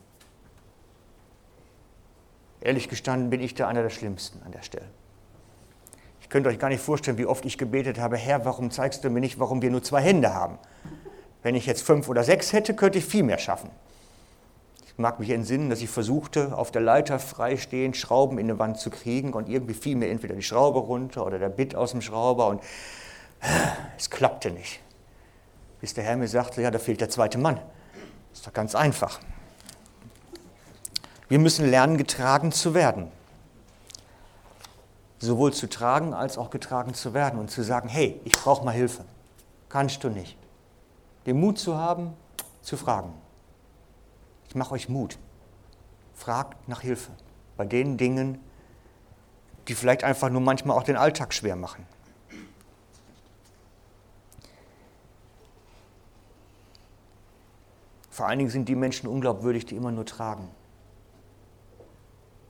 [2.60, 4.88] Ehrlich gestanden bin ich da einer der Schlimmsten an der Stelle.
[6.32, 9.10] Ich könnte euch gar nicht vorstellen, wie oft ich gebetet habe, Herr, warum zeigst du
[9.10, 10.56] mir nicht, warum wir nur zwei Hände haben?
[11.42, 13.68] Wenn ich jetzt fünf oder sechs hätte, könnte ich viel mehr schaffen.
[14.86, 18.78] Ich mag mich entsinnen, dass ich versuchte, auf der Leiter freistehend Schrauben in die Wand
[18.78, 22.00] zu kriegen und irgendwie fiel mir entweder die Schraube runter oder der Bit aus dem
[22.00, 22.62] Schrauber und
[23.98, 24.80] es klappte nicht.
[25.82, 27.56] Bis der Herr mir sagte, ja, da fehlt der zweite Mann.
[28.30, 29.20] Das ist doch ganz einfach.
[31.28, 33.12] Wir müssen lernen, getragen zu werden.
[35.22, 38.72] Sowohl zu tragen als auch getragen zu werden und zu sagen, hey, ich brauche mal
[38.72, 39.04] Hilfe.
[39.68, 40.36] Kannst du nicht.
[41.26, 42.14] Den Mut zu haben,
[42.60, 43.12] zu fragen.
[44.48, 45.18] Ich mache euch Mut.
[46.12, 47.12] Fragt nach Hilfe
[47.56, 48.40] bei den Dingen,
[49.68, 51.86] die vielleicht einfach nur manchmal auch den Alltag schwer machen.
[58.10, 60.48] Vor allen Dingen sind die Menschen unglaubwürdig, die immer nur tragen,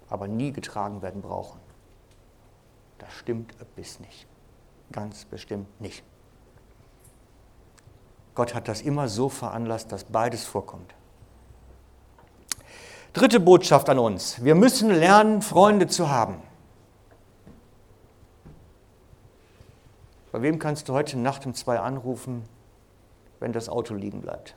[0.09, 1.61] aber nie getragen werden brauchen.
[3.03, 4.27] Das stimmt bis nicht.
[4.93, 6.05] Ganz bestimmt nicht.
[8.35, 10.95] Gott hat das immer so veranlasst, dass beides vorkommt.
[13.13, 14.43] Dritte Botschaft an uns.
[14.43, 16.41] Wir müssen lernen, Freunde zu haben.
[20.31, 22.45] Bei wem kannst du heute Nacht um zwei anrufen,
[23.41, 24.55] wenn das Auto liegen bleibt?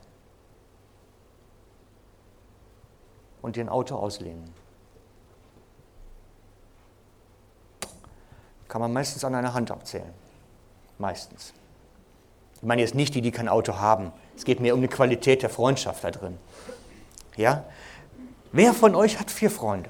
[3.46, 4.52] und dir ein Auto auslehnen.
[8.68, 10.12] Kann man meistens an einer Hand abzählen.
[10.98, 11.54] Meistens.
[12.56, 14.12] Ich meine jetzt nicht die, die kein Auto haben.
[14.36, 16.38] Es geht mir um die Qualität der Freundschaft da drin.
[17.36, 17.66] Ja?
[18.52, 19.90] Wer von euch hat vier Freunde?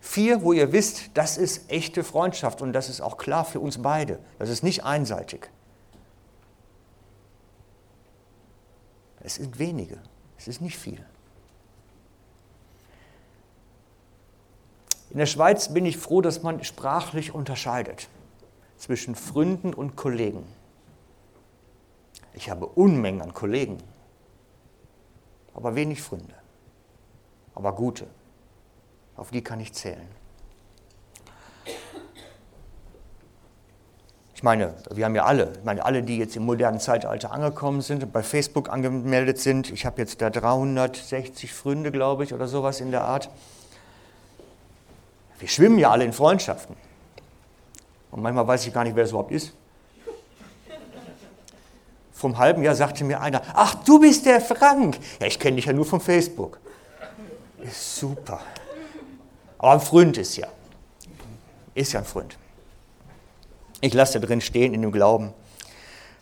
[0.00, 3.80] Vier, wo ihr wisst, das ist echte Freundschaft und das ist auch klar für uns
[3.80, 4.18] beide.
[4.38, 5.48] Das ist nicht einseitig.
[9.20, 9.98] Es sind wenige.
[10.36, 11.06] Es ist nicht viel.
[15.12, 18.08] In der Schweiz bin ich froh, dass man sprachlich unterscheidet
[18.78, 20.42] zwischen Freunden und Kollegen.
[22.32, 23.76] Ich habe Unmengen an Kollegen,
[25.52, 26.34] aber wenig Freunde,
[27.54, 28.06] aber gute.
[29.14, 30.08] Auf die kann ich zählen.
[34.34, 37.82] Ich meine, wir haben ja alle, ich meine, alle, die jetzt im modernen Zeitalter angekommen
[37.82, 42.48] sind und bei Facebook angemeldet sind, ich habe jetzt da 360 Freunde, glaube ich, oder
[42.48, 43.28] sowas in der Art.
[45.42, 46.76] Wir schwimmen ja alle in Freundschaften.
[48.12, 49.52] Und manchmal weiß ich gar nicht, wer es überhaupt ist.
[52.12, 55.00] Vom halben Jahr sagte mir einer, ach, du bist der Frank.
[55.20, 56.60] Ja, ich kenne dich ja nur von Facebook.
[57.60, 58.38] Ist super.
[59.58, 60.46] Aber ein Freund ist ja.
[61.74, 62.38] Ist ja ein Freund.
[63.80, 65.34] Ich lasse da drin stehen in dem Glauben.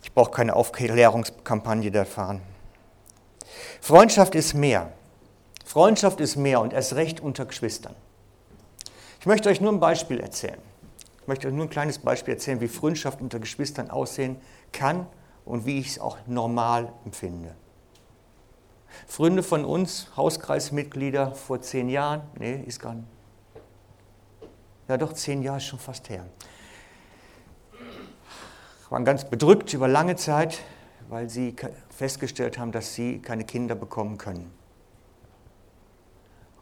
[0.02, 2.40] Ich brauche keine Aufklärungskampagne da fahren.
[3.82, 4.90] Freundschaft ist mehr.
[5.66, 7.94] Freundschaft ist mehr und erst recht unter Geschwistern.
[9.20, 10.58] Ich möchte euch nur ein Beispiel erzählen.
[11.20, 14.36] Ich möchte euch nur ein kleines Beispiel erzählen, wie Freundschaft unter Geschwistern aussehen
[14.72, 15.06] kann
[15.44, 17.54] und wie ich es auch normal empfinde.
[19.06, 23.08] Freunde von uns, Hauskreismitglieder vor zehn Jahren, nee, ist gar nicht.
[24.88, 26.24] Ja, doch, zehn Jahre ist schon fast her.
[28.88, 30.60] Waren ganz bedrückt über lange Zeit,
[31.10, 31.54] weil sie
[31.90, 34.50] festgestellt haben, dass sie keine Kinder bekommen können.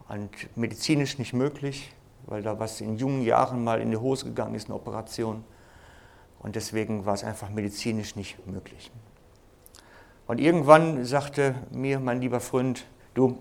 [0.08, 1.94] Und medizinisch nicht möglich,
[2.28, 5.44] weil da was in jungen Jahren mal in die Hose gegangen ist, eine Operation.
[6.40, 8.90] Und deswegen war es einfach medizinisch nicht möglich.
[10.26, 13.38] Und irgendwann sagte mir mein lieber Freund, du,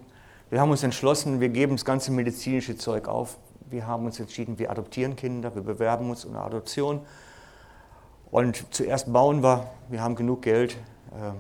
[0.50, 3.38] wir haben uns entschlossen, wir geben das ganze medizinische Zeug auf.
[3.70, 7.02] Wir haben uns entschieden, wir adoptieren Kinder, wir bewerben uns um eine Adoption.
[8.32, 10.78] Und zuerst bauen wir, wir haben genug Geld,
[11.12, 11.34] äh,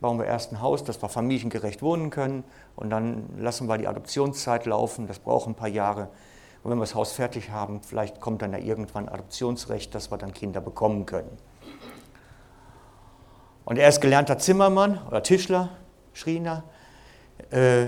[0.00, 2.44] bauen wir erst ein Haus, dass wir familiengerecht wohnen können.
[2.74, 6.08] Und dann lassen wir die Adoptionszeit laufen, das braucht ein paar Jahre.
[6.64, 10.16] Und wenn wir das Haus fertig haben, vielleicht kommt dann ja irgendwann Adoptionsrecht, dass wir
[10.16, 11.36] dann Kinder bekommen können.
[13.66, 15.68] Und er ist gelernter Zimmermann oder Tischler,
[16.14, 16.64] Schriener,
[17.50, 17.86] äh,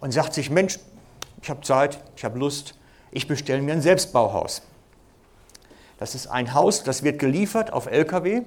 [0.00, 0.80] und sagt sich, Mensch,
[1.40, 2.76] ich habe Zeit, ich habe Lust,
[3.12, 4.62] ich bestelle mir ein Selbstbauhaus.
[5.98, 8.42] Das ist ein Haus, das wird geliefert auf LKW,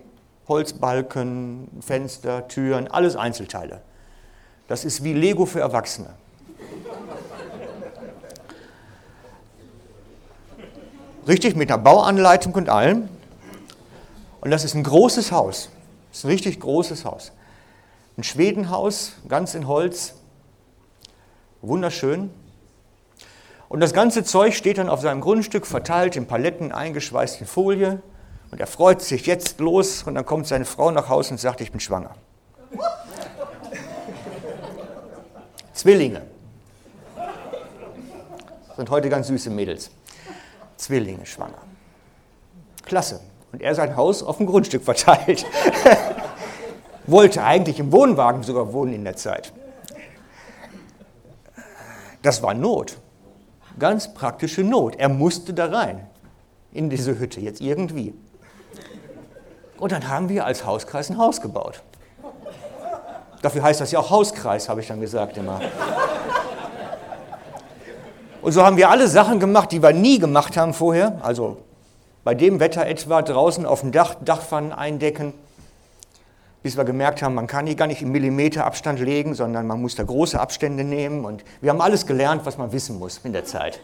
[0.50, 3.82] Holzbalken, Fenster, Türen, alles Einzelteile.
[4.68, 6.14] Das ist wie Lego für Erwachsene.
[11.28, 13.10] Richtig, mit einer Bauanleitung und allem.
[14.42, 15.70] Und das ist ein großes Haus.
[16.10, 17.32] Das ist ein richtig großes Haus.
[18.18, 20.16] Ein Schwedenhaus, ganz in Holz.
[21.62, 22.32] Wunderschön.
[23.68, 28.02] Und das ganze Zeug steht dann auf seinem Grundstück verteilt in Paletten, eingeschweißt in Folie.
[28.52, 31.62] Und er freut sich jetzt los und dann kommt seine Frau nach Hause und sagt,
[31.62, 32.16] ich bin schwanger.
[35.74, 36.24] Zwillinge.
[38.76, 39.92] Sind heute ganz süße Mädels.
[40.80, 41.62] Zwillinge schwanger.
[42.84, 43.22] Klasse.
[43.52, 45.46] Und er sein Haus auf dem Grundstück verteilt.
[47.08, 49.54] Wollte eigentlich im Wohnwagen sogar wohnen in der Zeit.
[52.22, 52.98] Das war Not
[53.80, 54.96] ganz praktische Not.
[54.98, 56.06] Er musste da rein,
[56.72, 58.14] in diese Hütte, jetzt irgendwie.
[59.78, 61.82] Und dann haben wir als Hauskreis ein Haus gebaut.
[63.42, 65.62] Dafür heißt das ja auch Hauskreis, habe ich dann gesagt immer.
[68.42, 71.20] Und so haben wir alle Sachen gemacht, die wir nie gemacht haben vorher.
[71.22, 71.58] Also
[72.24, 75.34] bei dem Wetter etwa draußen auf dem Dach, Dachpfannen eindecken,
[76.64, 79.82] bis wir gemerkt haben, man kann hier gar nicht im Millimeter Abstand legen, sondern man
[79.82, 81.26] muss da große Abstände nehmen.
[81.26, 83.82] Und wir haben alles gelernt, was man wissen muss in der Zeit.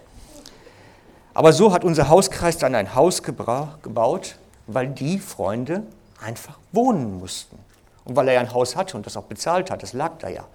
[1.34, 4.38] Aber so hat unser Hauskreis dann ein Haus gebaut,
[4.68, 5.84] weil die Freunde
[6.22, 7.58] einfach wohnen mussten.
[8.06, 10.30] Und weil er ja ein Haus hatte und das auch bezahlt hat, das lag da
[10.30, 10.46] ja.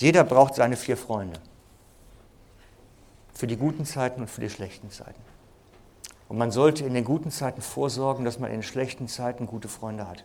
[0.00, 1.38] Jeder braucht seine vier Freunde.
[3.34, 5.20] Für die guten Zeiten und für die schlechten Zeiten.
[6.26, 9.68] Und man sollte in den guten Zeiten vorsorgen, dass man in den schlechten Zeiten gute
[9.68, 10.24] Freunde hat.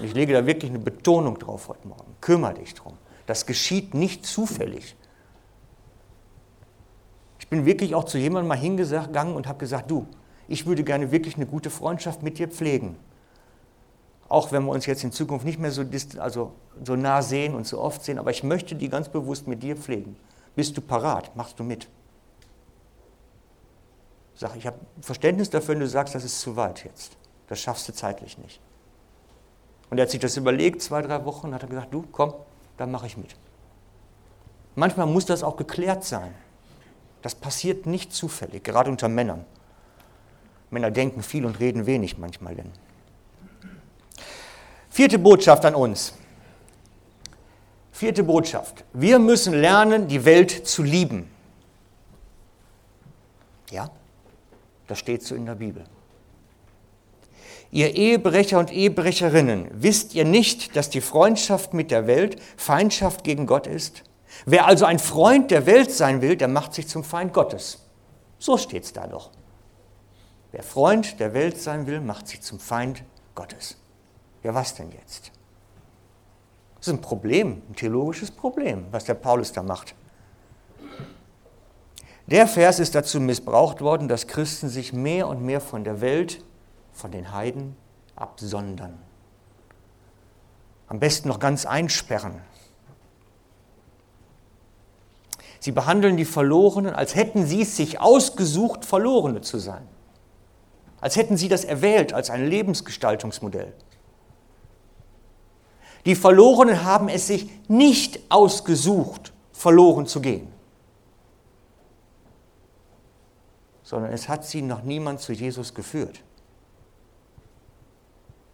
[0.00, 2.16] Und ich lege da wirklich eine Betonung drauf heute Morgen.
[2.20, 2.94] Kümmer dich drum.
[3.26, 4.96] Das geschieht nicht zufällig.
[7.38, 10.08] Ich bin wirklich auch zu jemandem mal hingegangen und habe gesagt, du,
[10.48, 12.96] ich würde gerne wirklich eine gute Freundschaft mit dir pflegen.
[14.28, 15.84] Auch wenn wir uns jetzt in Zukunft nicht mehr so,
[16.18, 19.62] also so nah sehen und so oft sehen, aber ich möchte die ganz bewusst mit
[19.62, 20.16] dir pflegen.
[20.56, 21.34] Bist du parat?
[21.36, 21.88] Machst du mit?
[24.34, 27.16] Sag, ich habe Verständnis dafür, wenn du sagst, das ist zu weit jetzt.
[27.48, 28.60] Das schaffst du zeitlich nicht.
[29.90, 32.34] Und er hat sich das überlegt, zwei, drei Wochen, und hat gesagt, du, komm,
[32.76, 33.36] dann mache ich mit.
[34.74, 36.34] Manchmal muss das auch geklärt sein.
[37.22, 39.44] Das passiert nicht zufällig, gerade unter Männern.
[40.70, 42.72] Männer denken viel und reden wenig manchmal denn.
[44.94, 46.12] Vierte Botschaft an uns.
[47.90, 48.84] Vierte Botschaft.
[48.92, 51.28] Wir müssen lernen, die Welt zu lieben.
[53.72, 53.90] Ja,
[54.86, 55.82] das steht so in der Bibel.
[57.72, 63.46] Ihr Ehebrecher und Ehebrecherinnen, wisst ihr nicht, dass die Freundschaft mit der Welt Feindschaft gegen
[63.46, 64.04] Gott ist?
[64.46, 67.80] Wer also ein Freund der Welt sein will, der macht sich zum Feind Gottes.
[68.38, 69.32] So steht es da doch.
[70.52, 73.02] Wer Freund der Welt sein will, macht sich zum Feind
[73.34, 73.76] Gottes.
[74.44, 75.32] Ja, was denn jetzt?
[76.76, 79.94] Das ist ein Problem, ein theologisches Problem, was der Paulus da macht.
[82.26, 86.44] Der Vers ist dazu missbraucht worden, dass Christen sich mehr und mehr von der Welt,
[86.92, 87.74] von den Heiden
[88.16, 88.98] absondern.
[90.88, 92.42] Am besten noch ganz einsperren.
[95.58, 99.88] Sie behandeln die Verlorenen, als hätten sie es sich ausgesucht, Verlorene zu sein.
[101.00, 103.72] Als hätten sie das erwählt als ein Lebensgestaltungsmodell.
[106.04, 110.48] Die Verlorenen haben es sich nicht ausgesucht, verloren zu gehen,
[113.82, 116.22] sondern es hat sie noch niemand zu Jesus geführt.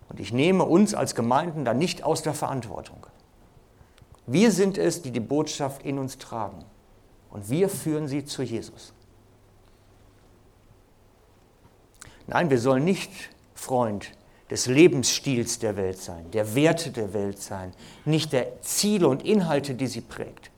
[0.08, 3.06] Und ich nehme uns als Gemeinden da nicht aus der Verantwortung.
[4.26, 6.64] Wir sind es, die die Botschaft in uns tragen.
[7.30, 8.92] Und wir führen sie zu Jesus.
[12.26, 13.10] Nein, wir sollen nicht
[13.54, 14.12] Freund
[14.50, 17.72] des Lebensstils der Welt sein, der Werte der Welt sein,
[18.04, 20.50] nicht der Ziele und Inhalte, die sie prägt.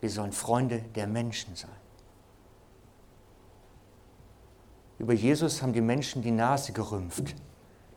[0.00, 1.70] Wir sollen Freunde der Menschen sein.
[4.98, 7.34] Über Jesus haben die Menschen die Nase gerümpft.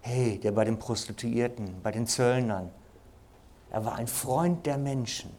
[0.01, 2.71] Hey, der bei den Prostituierten, bei den Zöllnern.
[3.69, 5.31] Er war ein Freund der Menschen.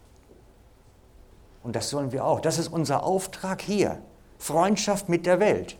[1.62, 2.40] Und das sollen wir auch.
[2.40, 4.02] Das ist unser Auftrag hier.
[4.38, 5.78] Freundschaft mit der Welt.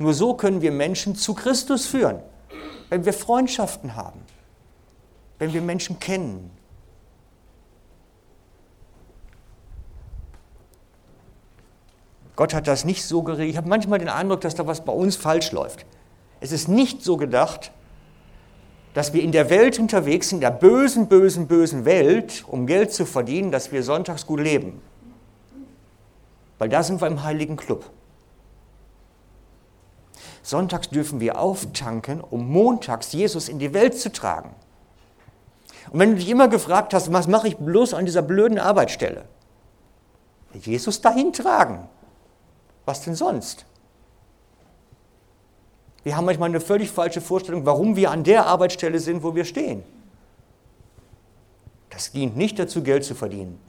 [0.00, 2.20] Nur so können wir Menschen zu Christus führen,
[2.88, 4.18] wenn wir Freundschaften haben,
[5.38, 6.50] wenn wir Menschen kennen.
[12.34, 13.50] Gott hat das nicht so geregelt.
[13.50, 15.84] Ich habe manchmal den Eindruck, dass da was bei uns falsch läuft.
[16.40, 17.70] Es ist nicht so gedacht,
[18.94, 22.94] dass wir in der Welt unterwegs sind, in der bösen, bösen, bösen Welt, um Geld
[22.94, 24.80] zu verdienen, dass wir sonntags gut leben.
[26.58, 27.90] Weil da sind wir im heiligen Club.
[30.42, 34.54] Sonntags dürfen wir auftanken, um montags Jesus in die Welt zu tragen.
[35.90, 39.24] Und wenn du dich immer gefragt hast, was mache ich bloß an dieser blöden Arbeitsstelle?
[40.54, 41.88] Jesus dahin tragen.
[42.84, 43.66] Was denn sonst?
[46.02, 49.44] Wir haben manchmal eine völlig falsche Vorstellung, warum wir an der Arbeitsstelle sind, wo wir
[49.44, 49.84] stehen.
[51.90, 53.60] Das dient nicht dazu, Geld zu verdienen.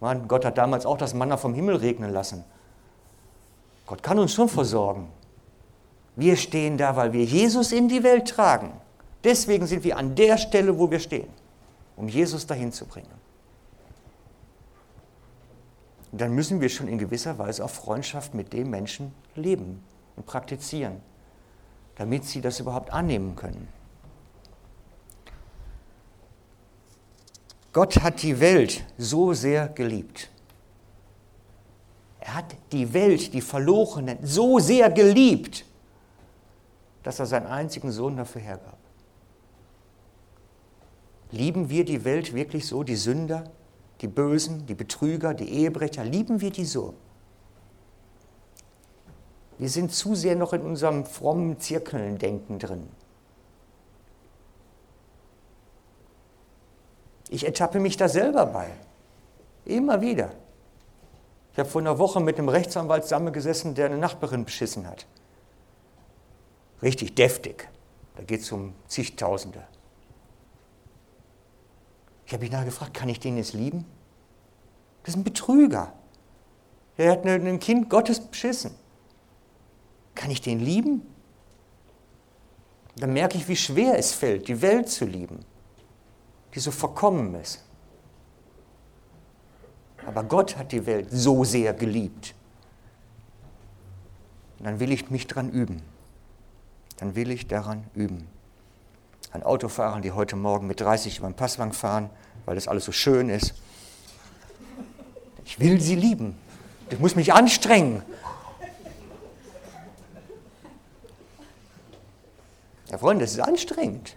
[0.00, 2.44] Mann, Gott hat damals auch das Manna vom Himmel regnen lassen.
[3.86, 5.08] Gott kann uns schon versorgen.
[6.18, 8.72] Wir stehen da, weil wir Jesus in die Welt tragen.
[9.22, 11.28] Deswegen sind wir an der Stelle, wo wir stehen,
[11.94, 13.06] um Jesus dahin zu bringen.
[16.10, 19.80] Und dann müssen wir schon in gewisser Weise auch Freundschaft mit dem Menschen leben
[20.16, 20.96] und praktizieren,
[21.94, 23.68] damit sie das überhaupt annehmen können.
[27.72, 30.30] Gott hat die Welt so sehr geliebt.
[32.18, 35.64] Er hat die Welt, die Verlorenen, so sehr geliebt,
[37.02, 38.78] dass er seinen einzigen Sohn dafür hergab.
[41.30, 43.44] Lieben wir die Welt wirklich so, die Sünder,
[44.00, 46.94] die Bösen, die Betrüger, die Ehebrecher, lieben wir die so?
[49.58, 52.88] Wir sind zu sehr noch in unserem frommen Zirkelndenken drin.
[57.28, 58.70] Ich ertappe mich da selber bei.
[59.64, 60.30] Immer wieder.
[61.52, 65.06] Ich habe vor einer Woche mit einem Rechtsanwalt zusammengesessen, der eine Nachbarin beschissen hat.
[66.82, 67.68] Richtig deftig.
[68.16, 69.64] Da geht es um zigtausende.
[72.26, 73.84] Ich habe mich nachher gefragt, kann ich den jetzt lieben?
[75.02, 75.92] Das ist ein Betrüger.
[76.96, 78.72] Er hat ein Kind Gottes beschissen.
[80.14, 81.02] Kann ich den lieben?
[82.96, 85.44] Dann merke ich, wie schwer es fällt, die Welt zu lieben,
[86.54, 87.64] die so verkommen ist.
[90.04, 92.34] Aber Gott hat die Welt so sehr geliebt.
[94.58, 95.82] Und dann will ich mich dran üben
[96.98, 98.28] dann will ich daran üben.
[99.32, 102.10] An Autofahrern, die heute Morgen mit 30 über den Passwang fahren,
[102.44, 103.54] weil das alles so schön ist.
[105.44, 106.38] Ich will sie lieben.
[106.90, 108.02] Ich muss mich anstrengen.
[112.90, 114.16] Ja, Freunde, das ist anstrengend.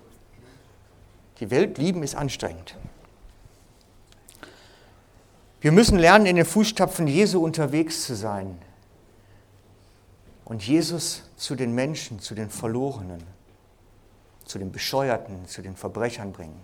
[1.39, 2.75] Die Welt lieben ist anstrengend.
[5.59, 8.57] Wir müssen lernen, in den Fußstapfen Jesu unterwegs zu sein
[10.45, 13.23] und Jesus zu den Menschen, zu den Verlorenen,
[14.45, 16.61] zu den Bescheuerten, zu den Verbrechern bringen.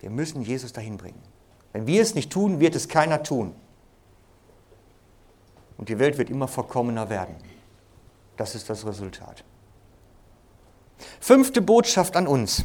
[0.00, 1.22] Wir müssen Jesus dahin bringen.
[1.72, 3.54] Wenn wir es nicht tun, wird es keiner tun.
[5.78, 7.36] Und die Welt wird immer vollkommener werden.
[8.36, 9.44] Das ist das Resultat.
[11.20, 12.64] Fünfte Botschaft an uns.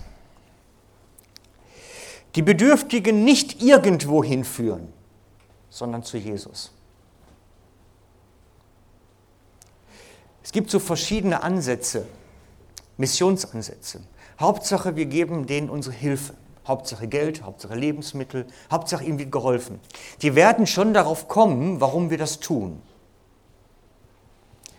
[2.34, 4.92] Die Bedürftigen nicht irgendwo hinführen,
[5.70, 6.75] sondern zu Jesus.
[10.46, 12.06] Es gibt so verschiedene Ansätze,
[12.98, 14.02] Missionsansätze.
[14.40, 16.36] Hauptsache, wir geben denen unsere Hilfe.
[16.68, 19.80] Hauptsache Geld, Hauptsache Lebensmittel, Hauptsache ihnen wird geholfen.
[20.22, 22.80] Die werden schon darauf kommen, warum wir das tun.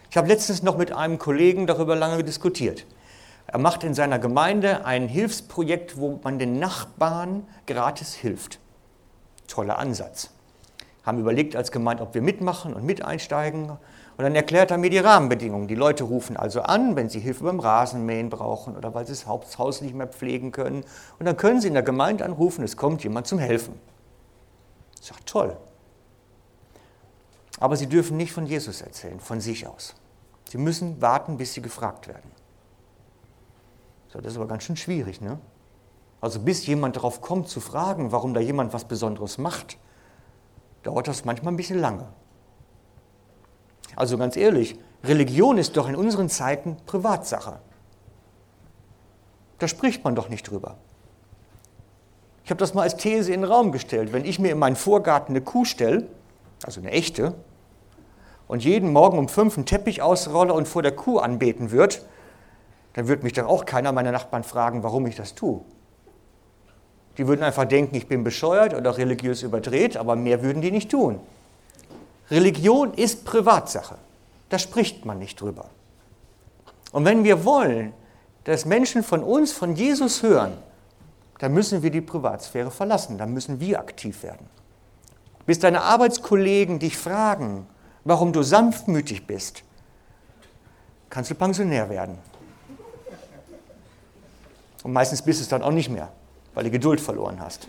[0.08, 2.86] Ich habe letztens noch mit einem Kollegen darüber lange diskutiert.
[3.48, 8.60] Er macht in seiner Gemeinde ein Hilfsprojekt, wo man den Nachbarn gratis hilft.
[9.48, 10.30] Toller Ansatz.
[11.02, 13.72] Haben überlegt als Gemeinde, ob wir mitmachen und mit einsteigen.
[14.16, 15.68] Und dann erklärt er mir die Rahmenbedingungen.
[15.68, 19.26] Die Leute rufen also an, wenn sie Hilfe beim Rasenmähen brauchen oder weil sie das
[19.26, 20.84] Haus nicht mehr pflegen können.
[21.18, 23.78] Und dann können sie in der Gemeinde anrufen, es kommt jemand zum Helfen.
[25.00, 25.56] Ich sage, toll.
[27.60, 29.94] Aber sie dürfen nicht von Jesus erzählen, von sich aus.
[30.48, 32.30] Sie müssen warten, bis sie gefragt werden.
[34.08, 35.38] So, das ist aber ganz schön schwierig, ne?
[36.22, 39.76] Also bis jemand darauf kommt zu fragen, warum da jemand was Besonderes macht,
[40.82, 42.08] dauert das manchmal ein bisschen lange.
[43.96, 47.58] Also ganz ehrlich, Religion ist doch in unseren Zeiten Privatsache.
[49.58, 50.76] Da spricht man doch nicht drüber.
[52.44, 54.12] Ich habe das mal als These in den Raum gestellt.
[54.12, 56.06] Wenn ich mir in meinen Vorgarten eine Kuh stelle,
[56.64, 57.34] also eine echte,
[58.46, 62.02] und jeden Morgen um fünf einen Teppich ausrolle und vor der Kuh anbeten wird,
[62.92, 65.62] dann wird mich doch auch keiner meiner Nachbarn fragen, warum ich das tue.
[67.18, 70.90] Die würden einfach denken, ich bin bescheuert oder religiös überdreht, aber mehr würden die nicht
[70.90, 71.18] tun.
[72.30, 73.96] Religion ist Privatsache.
[74.48, 75.66] Da spricht man nicht drüber.
[76.92, 77.92] Und wenn wir wollen,
[78.44, 80.56] dass Menschen von uns, von Jesus hören,
[81.38, 84.48] dann müssen wir die Privatsphäre verlassen, dann müssen wir aktiv werden.
[85.44, 87.66] Bis deine Arbeitskollegen dich fragen,
[88.04, 89.62] warum du sanftmütig bist,
[91.10, 92.18] kannst du Pensionär werden.
[94.82, 96.08] Und meistens bist du es dann auch nicht mehr,
[96.54, 97.68] weil du Geduld verloren hast.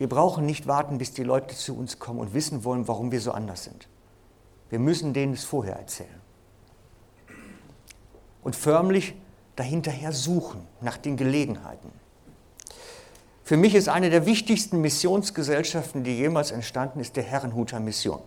[0.00, 3.20] Wir brauchen nicht warten, bis die Leute zu uns kommen und wissen wollen, warum wir
[3.20, 3.86] so anders sind.
[4.70, 6.22] Wir müssen denen es vorher erzählen.
[8.42, 9.14] Und förmlich
[9.56, 11.92] dahinterher suchen nach den Gelegenheiten.
[13.44, 18.22] Für mich ist eine der wichtigsten Missionsgesellschaften, die jemals entstanden ist, der Herrenhuter Mission.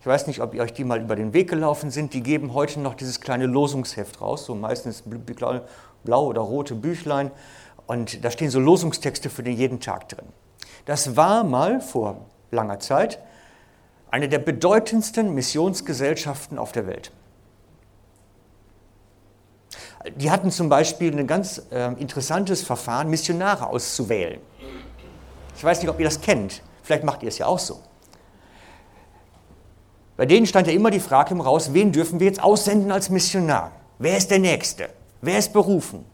[0.00, 2.14] Ich weiß nicht, ob ihr euch die mal über den Weg gelaufen sind.
[2.14, 7.30] Die geben heute noch dieses kleine Losungsheft raus, so meistens blau oder rote Büchlein.
[7.90, 10.26] Und da stehen so Losungstexte für den jeden Tag drin.
[10.84, 13.18] Das war mal vor langer Zeit
[14.12, 17.10] eine der bedeutendsten Missionsgesellschaften auf der Welt.
[20.14, 24.40] Die hatten zum Beispiel ein ganz äh, interessantes Verfahren, Missionare auszuwählen.
[25.56, 26.62] Ich weiß nicht, ob ihr das kennt.
[26.84, 27.80] Vielleicht macht ihr es ja auch so.
[30.16, 33.10] Bei denen stand ja immer die Frage im Raus, wen dürfen wir jetzt aussenden als
[33.10, 33.72] Missionar?
[33.98, 34.90] Wer ist der Nächste?
[35.20, 36.04] Wer ist berufen?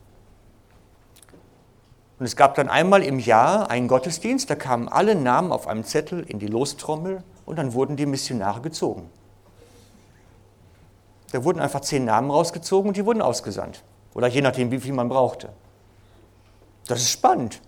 [2.18, 5.84] Und es gab dann einmal im Jahr einen Gottesdienst, da kamen alle Namen auf einem
[5.84, 9.10] Zettel in die Lostrommel und dann wurden die Missionare gezogen.
[11.32, 13.82] Da wurden einfach zehn Namen rausgezogen und die wurden ausgesandt.
[14.14, 15.50] Oder je nachdem, wie viel man brauchte.
[16.86, 17.60] Das ist spannend.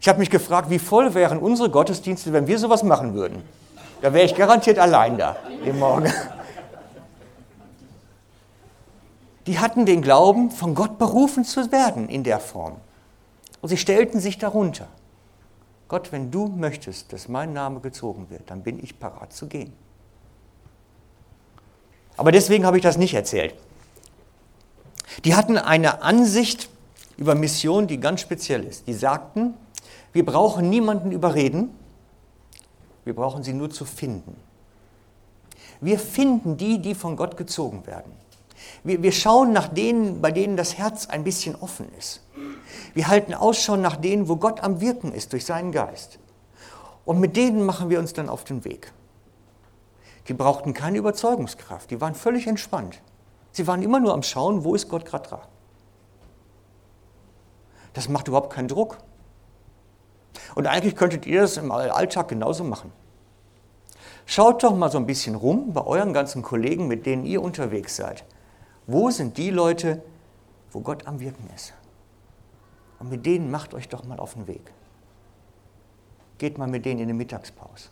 [0.00, 3.42] Ich habe mich gefragt, wie voll wären unsere Gottesdienste, wenn wir sowas machen würden.
[4.00, 6.10] Da wäre ich garantiert allein da, im Morgen.
[9.46, 12.76] Die hatten den Glauben, von Gott berufen zu werden in der Form.
[13.60, 14.88] Und sie stellten sich darunter.
[15.88, 19.72] Gott, wenn du möchtest, dass mein Name gezogen wird, dann bin ich parat zu gehen.
[22.16, 23.54] Aber deswegen habe ich das nicht erzählt.
[25.24, 26.68] Die hatten eine Ansicht
[27.16, 28.86] über Mission, die ganz speziell ist.
[28.86, 29.54] Die sagten,
[30.12, 31.70] wir brauchen niemanden überreden,
[33.04, 34.36] wir brauchen sie nur zu finden.
[35.80, 38.12] Wir finden die, die von Gott gezogen werden.
[38.84, 42.22] Wir, wir schauen nach denen, bei denen das Herz ein bisschen offen ist.
[42.94, 46.18] Wir halten Ausschau nach denen, wo Gott am Wirken ist durch seinen Geist.
[47.04, 48.92] Und mit denen machen wir uns dann auf den Weg.
[50.28, 53.00] Die brauchten keine Überzeugungskraft, die waren völlig entspannt.
[53.52, 55.40] Sie waren immer nur am Schauen, wo ist Gott gerade dran.
[57.94, 58.98] Das macht überhaupt keinen Druck.
[60.54, 62.92] Und eigentlich könntet ihr das im Alltag genauso machen.
[64.26, 67.96] Schaut doch mal so ein bisschen rum bei euren ganzen Kollegen, mit denen ihr unterwegs
[67.96, 68.24] seid.
[68.92, 70.02] Wo sind die Leute,
[70.72, 71.74] wo Gott am Wirken ist?
[72.98, 74.72] Und mit denen macht euch doch mal auf den Weg.
[76.38, 77.88] Geht mal mit denen in die Mittagspause.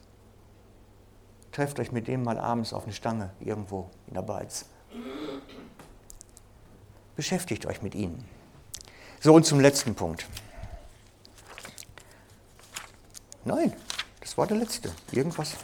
[1.52, 4.64] Trefft euch mit dem mal abends auf eine Stange irgendwo in der Beiz.
[7.14, 8.24] Beschäftigt euch mit ihnen.
[9.20, 10.26] So, und zum letzten Punkt.
[13.44, 13.72] Nein,
[14.18, 14.90] das war der letzte.
[15.12, 15.54] Irgendwas.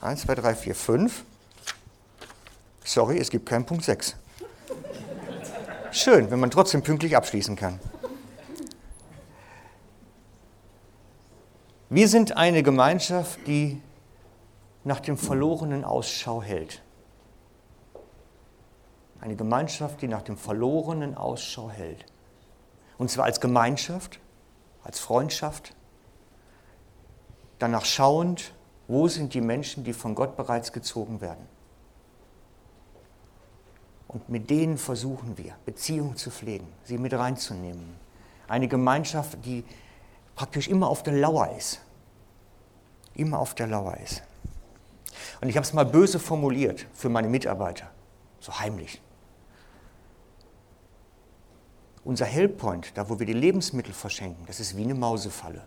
[0.00, 1.24] 1, 2, 3, 4, 5.
[2.82, 4.16] Sorry, es gibt keinen Punkt 6.
[5.98, 7.80] Schön, wenn man trotzdem pünktlich abschließen kann.
[11.90, 13.82] Wir sind eine Gemeinschaft, die
[14.84, 16.84] nach dem Verlorenen Ausschau hält.
[19.20, 22.04] Eine Gemeinschaft, die nach dem Verlorenen Ausschau hält.
[22.96, 24.20] Und zwar als Gemeinschaft,
[24.84, 25.74] als Freundschaft,
[27.58, 28.52] danach schauend,
[28.86, 31.57] wo sind die Menschen, die von Gott bereits gezogen werden.
[34.08, 37.94] Und mit denen versuchen wir, Beziehungen zu pflegen, sie mit reinzunehmen.
[38.48, 39.64] Eine Gemeinschaft, die
[40.34, 41.82] praktisch immer auf der Lauer ist.
[43.14, 44.22] Immer auf der Lauer ist.
[45.40, 47.90] Und ich habe es mal böse formuliert für meine Mitarbeiter,
[48.40, 49.02] so heimlich.
[52.04, 55.62] Unser Hellpoint, da wo wir die Lebensmittel verschenken, das ist wie eine Mausefalle.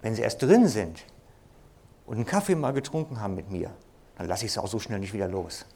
[0.00, 1.04] Wenn sie erst drin sind
[2.06, 3.70] und einen Kaffee mal getrunken haben mit mir,
[4.16, 5.66] dann lasse ich es auch so schnell nicht wieder los.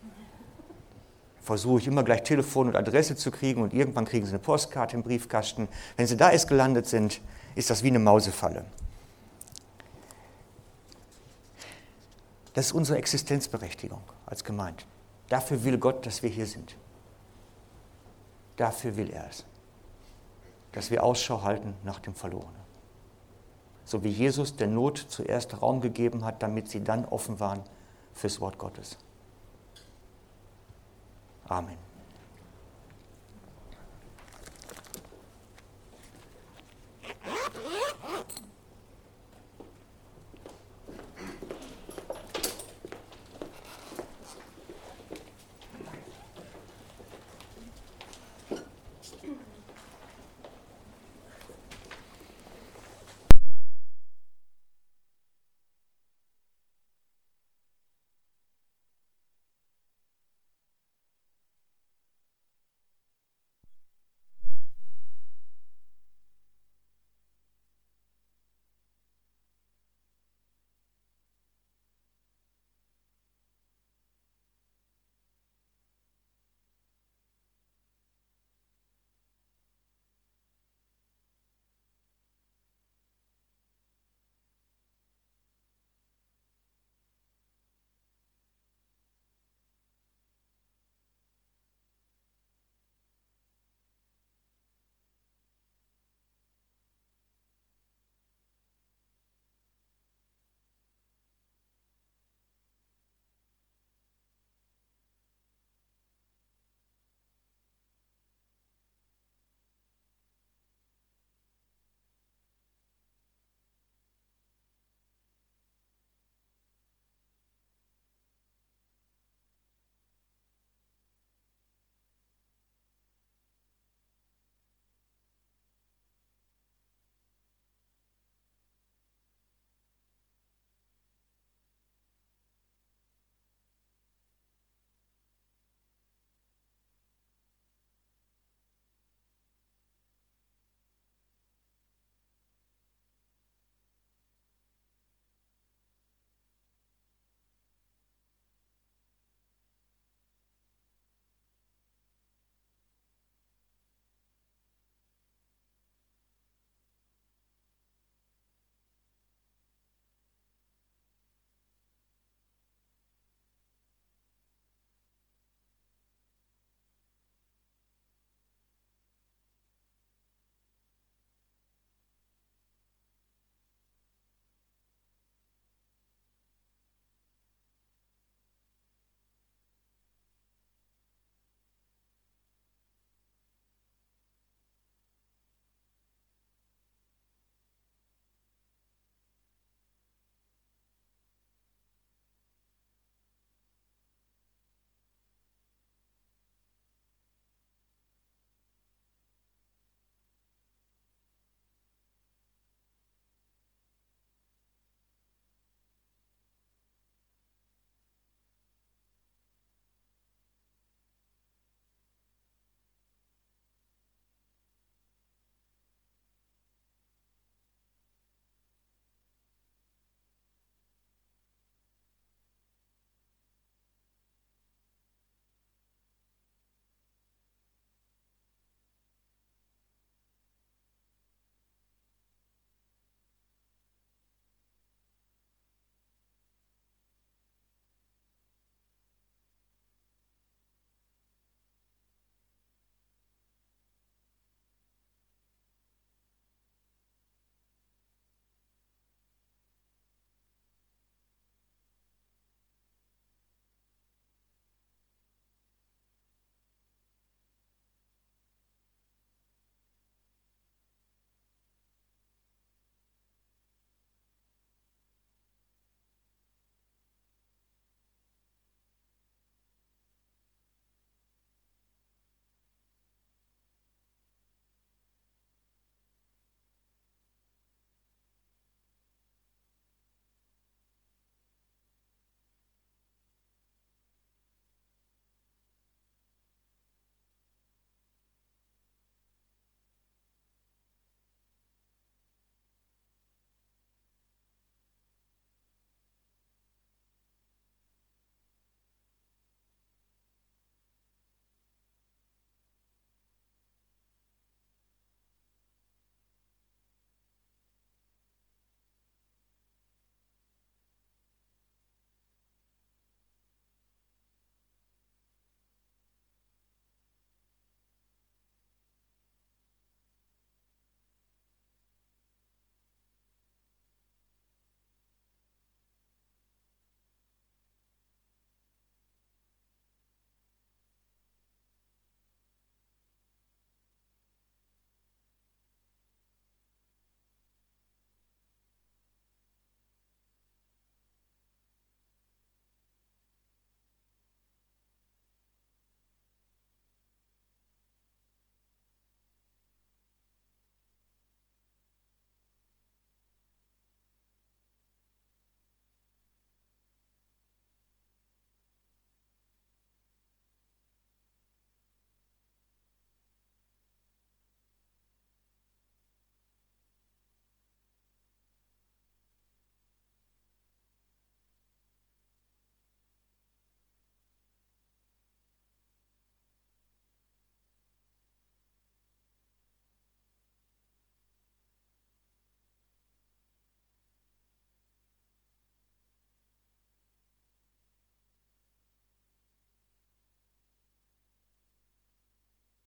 [1.45, 4.97] Versuche ich immer gleich Telefon und Adresse zu kriegen und irgendwann kriegen sie eine Postkarte
[4.97, 5.69] im Briefkasten.
[5.97, 7.21] Wenn sie da erst gelandet sind,
[7.55, 8.65] ist das wie eine Mausefalle.
[12.55, 14.01] Das ist unsere Existenzberechtigung.
[14.25, 14.87] als gemeint.
[15.29, 16.77] Dafür will Gott, dass wir hier sind.
[18.57, 19.45] Dafür will er es.
[20.73, 22.65] Dass wir Ausschau halten nach dem Verlorenen.
[23.85, 27.61] So wie Jesus der Not zuerst Raum gegeben hat, damit sie dann offen waren
[28.15, 28.97] fürs Wort Gottes.
[31.51, 31.94] Amen.